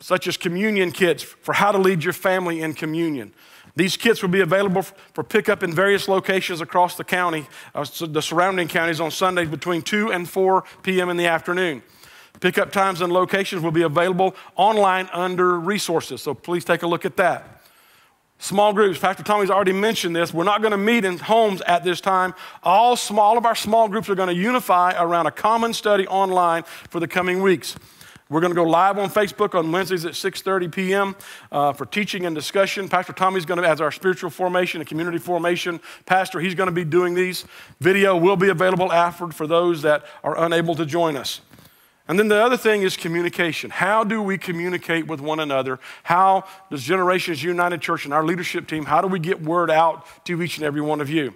such 0.00 0.26
as 0.26 0.36
communion 0.36 0.90
kits 0.90 1.22
for 1.22 1.54
how 1.54 1.70
to 1.70 1.78
lead 1.78 2.02
your 2.02 2.12
family 2.12 2.60
in 2.60 2.74
communion. 2.74 3.32
These 3.76 3.96
kits 3.96 4.20
will 4.20 4.30
be 4.30 4.40
available 4.40 4.82
for 4.82 5.22
pickup 5.22 5.62
in 5.62 5.72
various 5.72 6.08
locations 6.08 6.60
across 6.60 6.96
the 6.96 7.04
county, 7.04 7.46
uh, 7.72 7.86
the 8.00 8.20
surrounding 8.20 8.66
counties 8.66 9.00
on 9.00 9.12
Sundays 9.12 9.48
between 9.48 9.80
2 9.80 10.10
and 10.10 10.28
4 10.28 10.64
p.m. 10.82 11.08
in 11.08 11.18
the 11.18 11.26
afternoon. 11.26 11.84
Pickup 12.40 12.72
times 12.72 13.00
and 13.00 13.12
locations 13.12 13.62
will 13.62 13.70
be 13.70 13.82
available 13.82 14.34
online 14.56 15.08
under 15.12 15.58
resources, 15.58 16.22
so 16.22 16.34
please 16.34 16.64
take 16.64 16.82
a 16.82 16.86
look 16.86 17.04
at 17.04 17.16
that. 17.16 17.56
Small 18.38 18.74
groups, 18.74 18.98
Pastor 18.98 19.22
Tommy's 19.22 19.48
already 19.48 19.72
mentioned 19.72 20.14
this. 20.14 20.34
We're 20.34 20.44
not 20.44 20.60
going 20.60 20.72
to 20.72 20.78
meet 20.78 21.06
in 21.06 21.16
homes 21.16 21.62
at 21.62 21.84
this 21.84 22.02
time. 22.02 22.34
All 22.62 22.94
small 22.94 23.38
of 23.38 23.46
our 23.46 23.54
small 23.54 23.88
groups 23.88 24.10
are 24.10 24.14
going 24.14 24.28
to 24.28 24.34
unify 24.34 24.92
around 24.98 25.26
a 25.26 25.30
common 25.30 25.72
study 25.72 26.06
online 26.06 26.64
for 26.64 27.00
the 27.00 27.08
coming 27.08 27.40
weeks. 27.40 27.76
We're 28.28 28.40
going 28.40 28.50
to 28.50 28.56
go 28.56 28.64
live 28.64 28.98
on 28.98 29.08
Facebook 29.08 29.56
on 29.56 29.70
Wednesdays 29.70 30.04
at 30.04 30.12
6:30 30.12 30.72
p.m. 30.72 31.16
Uh, 31.50 31.72
for 31.72 31.86
teaching 31.86 32.26
and 32.26 32.34
discussion. 32.34 32.88
Pastor 32.88 33.12
Tommy's 33.12 33.46
going 33.46 33.62
to, 33.62 33.68
as 33.68 33.80
our 33.80 33.92
spiritual 33.92 34.30
formation 34.30 34.80
and 34.80 34.88
community 34.88 35.18
formation 35.18 35.80
pastor, 36.06 36.40
he's 36.40 36.54
going 36.54 36.66
to 36.66 36.74
be 36.74 36.84
doing 36.84 37.14
these. 37.14 37.44
Video 37.80 38.16
will 38.16 38.36
be 38.36 38.48
available 38.48 38.92
after 38.92 39.28
for 39.28 39.46
those 39.46 39.82
that 39.82 40.04
are 40.24 40.36
unable 40.44 40.74
to 40.74 40.84
join 40.84 41.16
us. 41.16 41.40
And 42.08 42.18
then 42.18 42.28
the 42.28 42.40
other 42.40 42.56
thing 42.56 42.82
is 42.82 42.96
communication. 42.96 43.70
How 43.70 44.04
do 44.04 44.22
we 44.22 44.38
communicate 44.38 45.08
with 45.08 45.20
one 45.20 45.40
another? 45.40 45.80
How 46.04 46.44
does 46.70 46.82
Generations 46.82 47.42
United 47.42 47.80
Church 47.80 48.04
and 48.04 48.14
our 48.14 48.24
leadership 48.24 48.68
team, 48.68 48.84
how 48.84 49.00
do 49.00 49.08
we 49.08 49.18
get 49.18 49.42
word 49.42 49.70
out 49.70 50.06
to 50.26 50.40
each 50.40 50.56
and 50.56 50.64
every 50.64 50.80
one 50.80 51.00
of 51.00 51.10
you? 51.10 51.34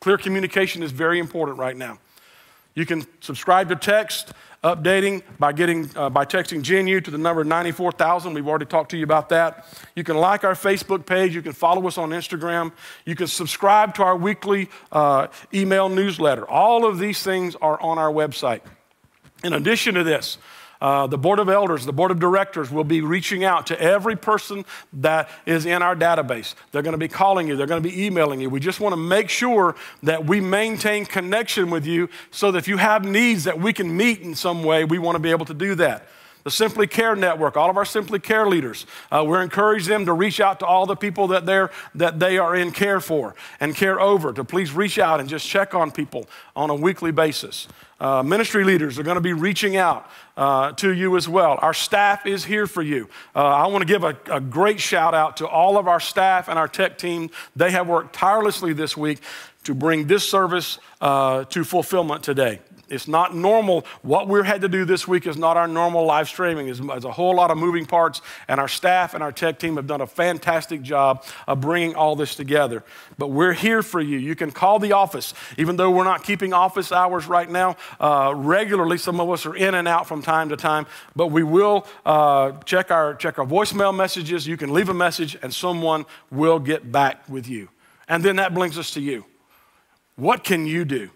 Clear 0.00 0.18
communication 0.18 0.82
is 0.82 0.92
very 0.92 1.18
important 1.18 1.58
right 1.58 1.76
now. 1.76 1.98
You 2.74 2.84
can 2.84 3.06
subscribe 3.20 3.68
to 3.70 3.76
text 3.76 4.32
updating 4.62 5.22
by 5.38 5.52
getting 5.52 5.88
uh, 5.94 6.10
by 6.10 6.24
texting 6.24 6.62
GenU 6.62 7.00
to 7.00 7.10
the 7.10 7.18
number 7.18 7.44
94,000. 7.44 8.34
We've 8.34 8.48
already 8.48 8.64
talked 8.64 8.90
to 8.90 8.96
you 8.96 9.04
about 9.04 9.28
that. 9.28 9.66
You 9.94 10.02
can 10.02 10.16
like 10.16 10.42
our 10.42 10.54
Facebook 10.54 11.06
page. 11.06 11.34
You 11.34 11.42
can 11.42 11.52
follow 11.52 11.86
us 11.86 11.98
on 11.98 12.10
Instagram. 12.10 12.72
You 13.04 13.14
can 13.14 13.28
subscribe 13.28 13.94
to 13.94 14.02
our 14.02 14.16
weekly 14.16 14.68
uh, 14.90 15.28
email 15.52 15.88
newsletter. 15.88 16.48
All 16.48 16.84
of 16.84 16.98
these 16.98 17.22
things 17.22 17.54
are 17.56 17.80
on 17.80 17.98
our 17.98 18.10
website. 18.10 18.60
In 19.44 19.52
addition 19.52 19.94
to 19.94 20.02
this, 20.02 20.38
uh, 20.80 21.06
the 21.06 21.18
board 21.18 21.38
of 21.38 21.48
elders, 21.48 21.84
the 21.84 21.92
board 21.92 22.10
of 22.10 22.18
directors 22.18 22.70
will 22.70 22.82
be 22.82 23.02
reaching 23.02 23.44
out 23.44 23.66
to 23.66 23.80
every 23.80 24.16
person 24.16 24.64
that 24.94 25.28
is 25.46 25.66
in 25.66 25.82
our 25.82 25.94
database. 25.94 26.54
They're 26.72 26.82
going 26.82 26.92
to 26.92 26.98
be 26.98 27.08
calling 27.08 27.46
you, 27.46 27.54
they're 27.54 27.66
going 27.66 27.82
to 27.82 27.88
be 27.88 28.06
emailing 28.06 28.40
you. 28.40 28.50
We 28.50 28.58
just 28.58 28.80
want 28.80 28.94
to 28.94 28.96
make 28.96 29.28
sure 29.28 29.76
that 30.02 30.24
we 30.24 30.40
maintain 30.40 31.04
connection 31.04 31.70
with 31.70 31.86
you 31.86 32.08
so 32.30 32.50
that 32.50 32.58
if 32.58 32.68
you 32.68 32.78
have 32.78 33.04
needs 33.04 33.44
that 33.44 33.60
we 33.60 33.72
can 33.72 33.94
meet 33.94 34.20
in 34.20 34.34
some 34.34 34.64
way, 34.64 34.84
we 34.84 34.98
want 34.98 35.16
to 35.16 35.20
be 35.20 35.30
able 35.30 35.46
to 35.46 35.54
do 35.54 35.74
that 35.76 36.08
the 36.44 36.50
Simply 36.50 36.86
Care 36.86 37.16
Network, 37.16 37.56
all 37.56 37.70
of 37.70 37.78
our 37.78 37.86
Simply 37.86 38.18
Care 38.18 38.46
leaders. 38.46 38.84
Uh, 39.10 39.24
we're 39.26 39.42
encouraging 39.42 39.88
them 39.88 40.04
to 40.04 40.12
reach 40.12 40.40
out 40.40 40.60
to 40.60 40.66
all 40.66 40.84
the 40.84 40.94
people 40.94 41.28
that, 41.28 41.46
they're, 41.46 41.70
that 41.94 42.20
they 42.20 42.36
are 42.36 42.54
in 42.54 42.70
care 42.70 43.00
for 43.00 43.34
and 43.60 43.74
care 43.74 43.98
over, 43.98 44.30
to 44.34 44.44
please 44.44 44.72
reach 44.72 44.98
out 44.98 45.20
and 45.20 45.28
just 45.28 45.48
check 45.48 45.74
on 45.74 45.90
people 45.90 46.26
on 46.54 46.68
a 46.68 46.74
weekly 46.74 47.10
basis. 47.10 47.66
Uh, 48.00 48.22
ministry 48.22 48.64
leaders 48.64 48.98
are 48.98 49.02
going 49.02 49.16
to 49.16 49.20
be 49.20 49.32
reaching 49.32 49.76
out 49.76 50.10
uh, 50.36 50.72
to 50.72 50.92
you 50.92 51.16
as 51.16 51.28
well. 51.28 51.58
Our 51.62 51.74
staff 51.74 52.26
is 52.26 52.44
here 52.44 52.66
for 52.66 52.82
you. 52.82 53.08
Uh, 53.34 53.44
I 53.44 53.66
want 53.68 53.82
to 53.82 53.86
give 53.86 54.02
a, 54.02 54.16
a, 54.30 54.40
great 54.40 54.80
shout 54.80 55.14
out 55.14 55.36
to 55.36 55.46
all 55.46 55.78
of 55.78 55.86
our 55.86 56.00
staff 56.00 56.48
and 56.48 56.58
our 56.58 56.66
tech 56.66 56.98
team. 56.98 57.30
They 57.54 57.70
have 57.70 57.86
worked 57.86 58.14
tirelessly 58.14 58.72
this 58.72 58.96
week 58.96 59.20
to 59.62 59.74
bring 59.74 60.06
this 60.06 60.28
service 60.28 60.78
uh, 61.00 61.44
to 61.44 61.64
fulfillment 61.64 62.24
today. 62.24 62.60
It's 62.88 63.08
not 63.08 63.34
normal. 63.34 63.84
What 64.02 64.28
we've 64.28 64.44
had 64.44 64.60
to 64.60 64.68
do 64.68 64.84
this 64.84 65.08
week 65.08 65.26
is 65.26 65.36
not 65.36 65.56
our 65.56 65.66
normal 65.68 66.04
live 66.04 66.28
streaming. 66.28 66.66
There's 66.66 67.04
a 67.04 67.12
whole 67.12 67.34
lot 67.34 67.50
of 67.50 67.58
moving 67.58 67.86
parts, 67.86 68.20
and 68.48 68.60
our 68.60 68.68
staff 68.68 69.14
and 69.14 69.22
our 69.22 69.32
tech 69.32 69.58
team 69.58 69.76
have 69.76 69.86
done 69.86 70.00
a 70.00 70.06
fantastic 70.06 70.82
job 70.82 71.24
of 71.46 71.60
bringing 71.60 71.94
all 71.94 72.16
this 72.16 72.34
together. 72.34 72.84
But 73.18 73.28
we're 73.28 73.52
here 73.52 73.82
for 73.82 74.00
you. 74.00 74.18
You 74.18 74.34
can 74.34 74.50
call 74.50 74.78
the 74.78 74.92
office, 74.92 75.34
even 75.56 75.76
though 75.76 75.90
we're 75.90 76.04
not 76.04 76.24
keeping 76.24 76.52
office 76.52 76.92
hours 76.92 77.26
right 77.26 77.50
now. 77.50 77.76
Uh, 77.98 78.32
regularly, 78.36 78.98
some 78.98 79.20
of 79.20 79.30
us 79.30 79.46
are 79.46 79.56
in 79.56 79.74
and 79.74 79.88
out 79.88 80.06
from 80.06 80.22
time 80.22 80.48
to 80.50 80.56
time, 80.56 80.86
but 81.16 81.28
we 81.28 81.42
will 81.42 81.86
uh, 82.04 82.52
check 82.64 82.90
our 82.90 83.14
check 83.14 83.38
our 83.38 83.46
voicemail 83.46 83.94
messages. 83.94 84.46
You 84.46 84.56
can 84.56 84.72
leave 84.72 84.88
a 84.88 84.94
message, 84.94 85.36
and 85.42 85.52
someone 85.52 86.06
will 86.30 86.58
get 86.58 86.92
back 86.92 87.28
with 87.28 87.48
you. 87.48 87.68
And 88.08 88.22
then 88.22 88.36
that 88.36 88.54
brings 88.54 88.78
us 88.78 88.90
to 88.92 89.00
you. 89.00 89.24
What 90.16 90.44
can 90.44 90.66
you 90.66 90.84
do? 90.84 91.10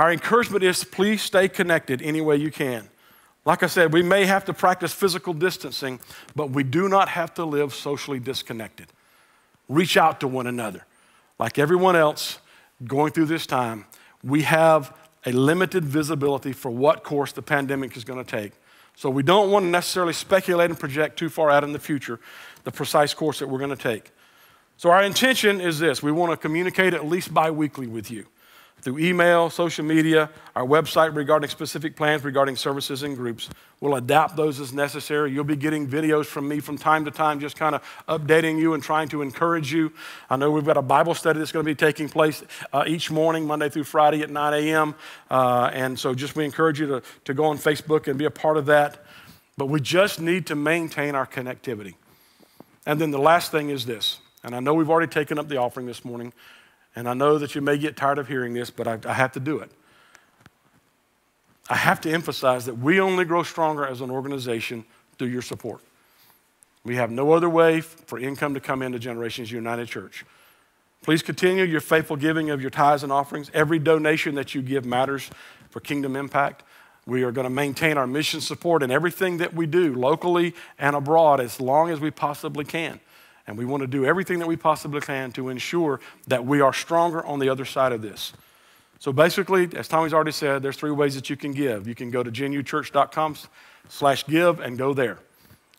Our 0.00 0.10
encouragement 0.10 0.64
is 0.64 0.82
please 0.82 1.20
stay 1.20 1.46
connected 1.46 2.00
any 2.00 2.22
way 2.22 2.36
you 2.36 2.50
can. 2.50 2.88
Like 3.44 3.62
I 3.62 3.66
said, 3.66 3.92
we 3.92 4.02
may 4.02 4.24
have 4.24 4.46
to 4.46 4.54
practice 4.54 4.94
physical 4.94 5.34
distancing, 5.34 6.00
but 6.34 6.52
we 6.52 6.62
do 6.62 6.88
not 6.88 7.10
have 7.10 7.34
to 7.34 7.44
live 7.44 7.74
socially 7.74 8.18
disconnected. 8.18 8.86
Reach 9.68 9.98
out 9.98 10.18
to 10.20 10.26
one 10.26 10.46
another. 10.46 10.86
Like 11.38 11.58
everyone 11.58 11.96
else 11.96 12.38
going 12.86 13.12
through 13.12 13.26
this 13.26 13.46
time, 13.46 13.84
we 14.24 14.40
have 14.44 14.96
a 15.26 15.32
limited 15.32 15.84
visibility 15.84 16.54
for 16.54 16.70
what 16.70 17.04
course 17.04 17.32
the 17.32 17.42
pandemic 17.42 17.94
is 17.94 18.02
going 18.02 18.24
to 18.24 18.30
take. 18.30 18.52
So 18.96 19.10
we 19.10 19.22
don't 19.22 19.50
want 19.50 19.64
to 19.64 19.68
necessarily 19.68 20.14
speculate 20.14 20.70
and 20.70 20.80
project 20.80 21.18
too 21.18 21.28
far 21.28 21.50
out 21.50 21.62
in 21.62 21.74
the 21.74 21.78
future 21.78 22.20
the 22.64 22.72
precise 22.72 23.12
course 23.12 23.40
that 23.40 23.48
we're 23.48 23.58
going 23.58 23.68
to 23.68 23.76
take. 23.76 24.12
So 24.78 24.88
our 24.88 25.02
intention 25.02 25.60
is 25.60 25.78
this 25.78 26.02
we 26.02 26.10
want 26.10 26.32
to 26.32 26.38
communicate 26.38 26.94
at 26.94 27.06
least 27.06 27.34
bi 27.34 27.50
weekly 27.50 27.86
with 27.86 28.10
you 28.10 28.24
through 28.80 28.98
email, 28.98 29.50
social 29.50 29.84
media, 29.84 30.30
our 30.56 30.64
website 30.64 31.14
regarding 31.14 31.50
specific 31.50 31.96
plans 31.96 32.24
regarding 32.24 32.56
services 32.56 33.02
and 33.02 33.16
groups. 33.16 33.50
We'll 33.80 33.94
adapt 33.94 34.36
those 34.36 34.60
as 34.60 34.72
necessary. 34.72 35.32
You'll 35.32 35.44
be 35.44 35.56
getting 35.56 35.88
videos 35.88 36.26
from 36.26 36.48
me 36.48 36.60
from 36.60 36.76
time 36.76 37.04
to 37.06 37.10
time, 37.10 37.40
just 37.40 37.56
kind 37.56 37.74
of 37.74 37.82
updating 38.08 38.58
you 38.58 38.74
and 38.74 38.82
trying 38.82 39.08
to 39.08 39.22
encourage 39.22 39.72
you. 39.72 39.92
I 40.28 40.36
know 40.36 40.50
we've 40.50 40.64
got 40.64 40.76
a 40.76 40.82
Bible 40.82 41.14
study 41.14 41.38
that's 41.38 41.52
going 41.52 41.64
to 41.64 41.70
be 41.70 41.74
taking 41.74 42.08
place 42.08 42.42
uh, 42.72 42.84
each 42.86 43.10
morning, 43.10 43.46
Monday 43.46 43.68
through 43.70 43.84
Friday 43.84 44.22
at 44.22 44.30
9 44.30 44.54
a.m. 44.64 44.94
Uh, 45.30 45.70
and 45.72 45.98
so 45.98 46.14
just 46.14 46.36
we 46.36 46.44
encourage 46.44 46.78
you 46.78 46.86
to, 46.86 47.02
to 47.24 47.34
go 47.34 47.46
on 47.46 47.56
Facebook 47.58 48.06
and 48.06 48.18
be 48.18 48.26
a 48.26 48.30
part 48.30 48.56
of 48.56 48.66
that. 48.66 49.04
But 49.56 49.66
we 49.66 49.80
just 49.80 50.20
need 50.20 50.46
to 50.46 50.54
maintain 50.54 51.14
our 51.14 51.26
connectivity. 51.26 51.94
And 52.86 53.00
then 53.00 53.10
the 53.10 53.18
last 53.18 53.50
thing 53.50 53.70
is 53.70 53.86
this, 53.86 54.20
and 54.42 54.54
I 54.54 54.60
know 54.60 54.74
we've 54.74 54.88
already 54.88 55.10
taken 55.10 55.38
up 55.38 55.48
the 55.48 55.58
offering 55.58 55.86
this 55.86 56.04
morning. 56.04 56.32
And 56.96 57.08
I 57.08 57.14
know 57.14 57.38
that 57.38 57.54
you 57.54 57.60
may 57.60 57.78
get 57.78 57.96
tired 57.96 58.18
of 58.18 58.28
hearing 58.28 58.52
this, 58.52 58.70
but 58.70 58.86
I, 58.86 58.98
I 59.06 59.14
have 59.14 59.32
to 59.32 59.40
do 59.40 59.58
it. 59.58 59.70
I 61.68 61.76
have 61.76 62.00
to 62.00 62.10
emphasize 62.10 62.66
that 62.66 62.78
we 62.78 63.00
only 63.00 63.24
grow 63.24 63.44
stronger 63.44 63.86
as 63.86 64.00
an 64.00 64.10
organization 64.10 64.84
through 65.18 65.28
your 65.28 65.42
support. 65.42 65.80
We 66.84 66.96
have 66.96 67.10
no 67.10 67.32
other 67.32 67.48
way 67.48 67.80
for 67.80 68.18
income 68.18 68.54
to 68.54 68.60
come 68.60 68.82
into 68.82 68.98
Generations 68.98 69.52
United 69.52 69.86
Church. 69.86 70.24
Please 71.02 71.22
continue 71.22 71.64
your 71.64 71.80
faithful 71.80 72.16
giving 72.16 72.50
of 72.50 72.60
your 72.60 72.70
tithes 72.70 73.02
and 73.02 73.12
offerings. 73.12 73.50
Every 73.54 73.78
donation 73.78 74.34
that 74.34 74.54
you 74.54 74.62
give 74.62 74.84
matters 74.84 75.30
for 75.70 75.80
kingdom 75.80 76.16
impact. 76.16 76.62
We 77.06 77.22
are 77.22 77.32
going 77.32 77.44
to 77.44 77.50
maintain 77.50 77.96
our 77.96 78.06
mission 78.06 78.40
support 78.40 78.82
in 78.82 78.90
everything 78.90 79.38
that 79.38 79.54
we 79.54 79.66
do, 79.66 79.94
locally 79.94 80.54
and 80.78 80.94
abroad, 80.94 81.40
as 81.40 81.60
long 81.60 81.90
as 81.90 82.00
we 82.00 82.10
possibly 82.10 82.64
can. 82.64 83.00
And 83.50 83.58
we 83.58 83.64
want 83.64 83.80
to 83.80 83.88
do 83.88 84.04
everything 84.04 84.38
that 84.38 84.46
we 84.46 84.54
possibly 84.54 85.00
can 85.00 85.32
to 85.32 85.48
ensure 85.48 85.98
that 86.28 86.46
we 86.46 86.60
are 86.60 86.72
stronger 86.72 87.26
on 87.26 87.40
the 87.40 87.48
other 87.48 87.64
side 87.64 87.90
of 87.90 88.00
this. 88.00 88.32
So 89.00 89.12
basically, 89.12 89.68
as 89.74 89.88
Tommy's 89.88 90.14
already 90.14 90.30
said, 90.30 90.62
there's 90.62 90.76
three 90.76 90.92
ways 90.92 91.16
that 91.16 91.28
you 91.28 91.36
can 91.36 91.50
give. 91.50 91.88
You 91.88 91.96
can 91.96 92.12
go 92.12 92.22
to 92.22 92.30
genuchurch.com 92.30 93.34
slash 93.88 94.24
give 94.28 94.60
and 94.60 94.78
go 94.78 94.94
there. 94.94 95.18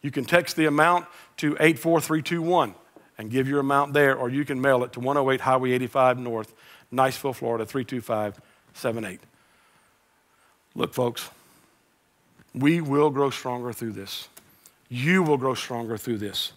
You 0.01 0.11
can 0.11 0.25
text 0.25 0.57
the 0.57 0.65
amount 0.65 1.05
to 1.37 1.55
84321 1.61 2.75
and 3.17 3.31
give 3.31 3.47
your 3.47 3.61
amount 3.61 3.93
there, 3.93 4.17
or 4.17 4.29
you 4.29 4.43
can 4.43 4.59
mail 4.59 4.83
it 4.83 4.91
to 4.91 4.99
108 4.99 5.39
Highway 5.39 5.71
85 5.71 6.19
North, 6.19 6.53
Niceville, 6.91 7.33
Florida, 7.33 7.65
32578. 7.65 9.21
Look, 10.75 10.93
folks, 10.93 11.29
we 12.53 12.81
will 12.81 13.11
grow 13.11 13.29
stronger 13.29 13.71
through 13.71 13.93
this. 13.93 14.27
You 14.89 15.23
will 15.23 15.37
grow 15.37 15.53
stronger 15.53 15.97
through 15.97 16.17
this. 16.17 16.51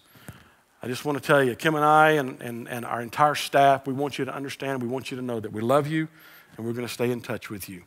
I 0.85 0.87
just 0.87 1.03
want 1.03 1.17
to 1.17 1.23
tell 1.23 1.43
you, 1.43 1.55
Kim 1.55 1.73
and 1.73 1.83
I 1.83 2.11
and, 2.11 2.39
and, 2.43 2.69
and 2.69 2.85
our 2.85 3.01
entire 3.01 3.33
staff, 3.33 3.87
we 3.87 3.93
want 3.93 4.19
you 4.19 4.25
to 4.25 4.35
understand, 4.35 4.83
we 4.83 4.87
want 4.87 5.09
you 5.09 5.17
to 5.17 5.23
know 5.23 5.39
that 5.39 5.51
we 5.51 5.59
love 5.59 5.87
you 5.87 6.07
and 6.55 6.65
we're 6.65 6.73
going 6.73 6.87
to 6.87 6.93
stay 6.93 7.09
in 7.09 7.21
touch 7.21 7.49
with 7.49 7.67
you. 7.67 7.81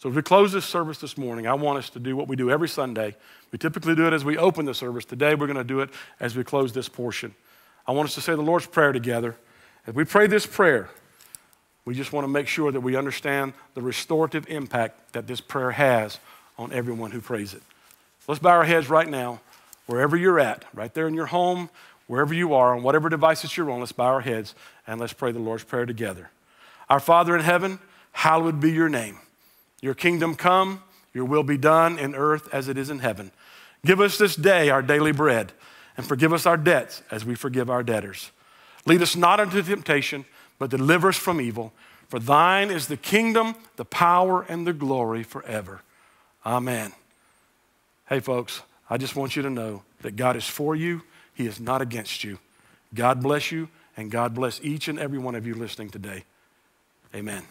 So, 0.00 0.08
as 0.08 0.16
we 0.16 0.22
close 0.22 0.50
this 0.50 0.64
service 0.64 0.98
this 0.98 1.16
morning, 1.16 1.46
I 1.46 1.54
want 1.54 1.78
us 1.78 1.88
to 1.90 2.00
do 2.00 2.16
what 2.16 2.26
we 2.26 2.34
do 2.34 2.50
every 2.50 2.68
Sunday. 2.68 3.14
We 3.52 3.58
typically 3.60 3.94
do 3.94 4.08
it 4.08 4.12
as 4.12 4.24
we 4.24 4.36
open 4.36 4.64
the 4.64 4.74
service. 4.74 5.04
Today, 5.04 5.36
we're 5.36 5.46
going 5.46 5.56
to 5.56 5.62
do 5.62 5.78
it 5.78 5.90
as 6.18 6.36
we 6.36 6.42
close 6.42 6.72
this 6.72 6.88
portion. 6.88 7.32
I 7.86 7.92
want 7.92 8.08
us 8.08 8.14
to 8.16 8.20
say 8.20 8.34
the 8.34 8.42
Lord's 8.42 8.66
Prayer 8.66 8.90
together. 8.90 9.36
As 9.86 9.94
we 9.94 10.04
pray 10.04 10.26
this 10.26 10.46
prayer, 10.46 10.90
we 11.84 11.94
just 11.94 12.12
want 12.12 12.24
to 12.24 12.28
make 12.28 12.48
sure 12.48 12.72
that 12.72 12.80
we 12.80 12.96
understand 12.96 13.52
the 13.74 13.82
restorative 13.82 14.48
impact 14.48 15.12
that 15.12 15.28
this 15.28 15.40
prayer 15.40 15.70
has 15.70 16.18
on 16.58 16.72
everyone 16.72 17.12
who 17.12 17.20
prays 17.20 17.54
it. 17.54 17.62
Let's 18.26 18.40
bow 18.40 18.50
our 18.50 18.64
heads 18.64 18.90
right 18.90 19.08
now, 19.08 19.40
wherever 19.88 20.16
you're 20.16 20.38
at, 20.38 20.64
right 20.74 20.92
there 20.92 21.08
in 21.08 21.14
your 21.14 21.26
home, 21.26 21.70
wherever 22.06 22.32
you 22.32 22.54
are, 22.54 22.76
on 22.76 22.82
whatever 22.82 23.08
devices 23.08 23.56
you're 23.56 23.70
on, 23.70 23.80
let's 23.80 23.90
bow 23.90 24.04
our 24.04 24.20
heads 24.20 24.54
and 24.86 25.00
let's 25.00 25.12
pray 25.12 25.32
the 25.32 25.38
Lord's 25.38 25.64
Prayer 25.64 25.86
together. 25.86 26.30
Our 26.88 27.00
Father 27.00 27.34
in 27.34 27.42
heaven, 27.42 27.80
hallowed 28.12 28.60
be 28.60 28.70
your 28.70 28.88
name. 28.88 29.18
Your 29.80 29.94
kingdom 29.94 30.34
come, 30.34 30.82
your 31.14 31.24
will 31.24 31.42
be 31.42 31.56
done 31.56 31.98
in 31.98 32.14
earth 32.14 32.52
as 32.52 32.68
it 32.68 32.76
is 32.76 32.90
in 32.90 32.98
heaven. 32.98 33.32
Give 33.84 34.00
us 34.00 34.18
this 34.18 34.36
day 34.36 34.68
our 34.68 34.82
daily 34.82 35.12
bread, 35.12 35.52
and 35.96 36.06
forgive 36.06 36.32
us 36.32 36.44
our 36.44 36.56
debts 36.56 37.02
as 37.10 37.24
we 37.24 37.34
forgive 37.34 37.70
our 37.70 37.82
debtors. 37.82 38.30
Lead 38.84 39.02
us 39.02 39.16
not 39.16 39.40
into 39.40 39.62
temptation, 39.62 40.26
but 40.58 40.70
deliver 40.70 41.08
us 41.08 41.16
from 41.16 41.40
evil. 41.40 41.72
For 42.08 42.18
thine 42.18 42.70
is 42.70 42.88
the 42.88 42.96
kingdom, 42.96 43.54
the 43.76 43.84
power, 43.84 44.42
and 44.48 44.66
the 44.66 44.72
glory 44.72 45.22
forever. 45.22 45.82
Amen. 46.44 46.92
Hey, 48.08 48.20
folks, 48.20 48.62
I 48.90 48.96
just 48.96 49.16
want 49.16 49.36
you 49.36 49.42
to 49.42 49.50
know 49.50 49.82
that 50.02 50.16
God 50.16 50.36
is 50.36 50.46
for 50.46 50.74
you, 50.74 51.02
He 51.34 51.46
is 51.46 51.60
not 51.60 51.82
against 51.82 52.24
you. 52.24 52.38
God 52.94 53.22
bless 53.22 53.52
you, 53.52 53.68
and 53.96 54.10
God 54.10 54.34
bless 54.34 54.60
each 54.62 54.88
and 54.88 54.98
every 54.98 55.18
one 55.18 55.34
of 55.34 55.46
you 55.46 55.54
listening 55.54 55.90
today. 55.90 56.24
Amen. 57.14 57.42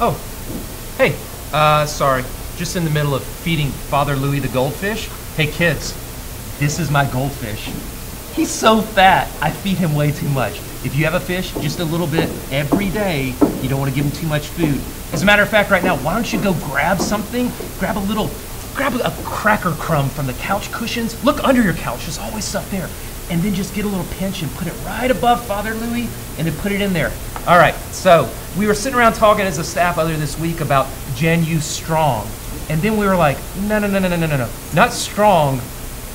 Oh, 0.00 0.18
hey, 0.98 1.14
uh, 1.52 1.86
sorry. 1.86 2.24
Just 2.56 2.76
in 2.76 2.84
the 2.84 2.90
middle 2.90 3.14
of 3.14 3.22
feeding 3.22 3.68
Father 3.68 4.16
Louis 4.16 4.40
the 4.40 4.48
goldfish. 4.48 5.08
Hey, 5.36 5.46
kids, 5.46 5.92
this 6.58 6.78
is 6.78 6.90
my 6.90 7.04
goldfish. 7.10 7.66
He's 8.34 8.50
so 8.50 8.80
fat, 8.80 9.28
I 9.40 9.50
feed 9.50 9.76
him 9.76 9.94
way 9.94 10.12
too 10.12 10.28
much. 10.28 10.60
If 10.84 10.94
you 10.94 11.04
have 11.06 11.14
a 11.14 11.20
fish, 11.20 11.52
just 11.54 11.80
a 11.80 11.84
little 11.84 12.06
bit 12.06 12.28
every 12.52 12.90
day. 12.90 13.34
You 13.62 13.70
don't 13.70 13.80
want 13.80 13.90
to 13.90 13.96
give 13.96 14.04
them 14.04 14.20
too 14.20 14.26
much 14.26 14.48
food. 14.48 14.78
As 15.14 15.22
a 15.22 15.26
matter 15.26 15.42
of 15.42 15.48
fact, 15.48 15.70
right 15.70 15.82
now, 15.82 15.96
why 15.96 16.14
don't 16.14 16.30
you 16.30 16.38
go 16.42 16.52
grab 16.52 17.00
something? 17.00 17.50
Grab 17.78 17.96
a 17.96 18.00
little, 18.00 18.30
grab 18.74 18.92
a 18.94 19.10
cracker 19.24 19.70
crumb 19.72 20.10
from 20.10 20.26
the 20.26 20.34
couch 20.34 20.70
cushions. 20.72 21.24
Look 21.24 21.42
under 21.42 21.62
your 21.62 21.72
couch, 21.72 22.02
there's 22.02 22.18
always 22.18 22.44
stuff 22.44 22.70
there. 22.70 22.90
And 23.30 23.40
then 23.40 23.54
just 23.54 23.74
get 23.74 23.86
a 23.86 23.88
little 23.88 24.04
pinch 24.16 24.42
and 24.42 24.50
put 24.56 24.66
it 24.66 24.74
right 24.84 25.10
above 25.10 25.46
Father 25.46 25.72
Louis 25.72 26.06
and 26.36 26.46
then 26.46 26.54
put 26.58 26.70
it 26.70 26.82
in 26.82 26.92
there. 26.92 27.10
All 27.46 27.56
right, 27.56 27.74
so 27.90 28.28
we 28.58 28.66
were 28.66 28.74
sitting 28.74 28.98
around 28.98 29.14
talking 29.14 29.46
as 29.46 29.56
a 29.56 29.64
staff 29.64 29.96
other 29.96 30.14
this 30.18 30.38
week 30.38 30.60
about 30.60 30.86
Gen 31.14 31.44
U 31.44 31.60
Strong. 31.60 32.28
And 32.68 32.82
then 32.82 32.98
we 32.98 33.06
were 33.06 33.16
like, 33.16 33.38
no, 33.62 33.78
no, 33.78 33.86
no, 33.86 33.98
no, 33.98 34.08
no, 34.08 34.16
no, 34.16 34.36
no, 34.36 34.50
not 34.74 34.92
strong, 34.92 35.62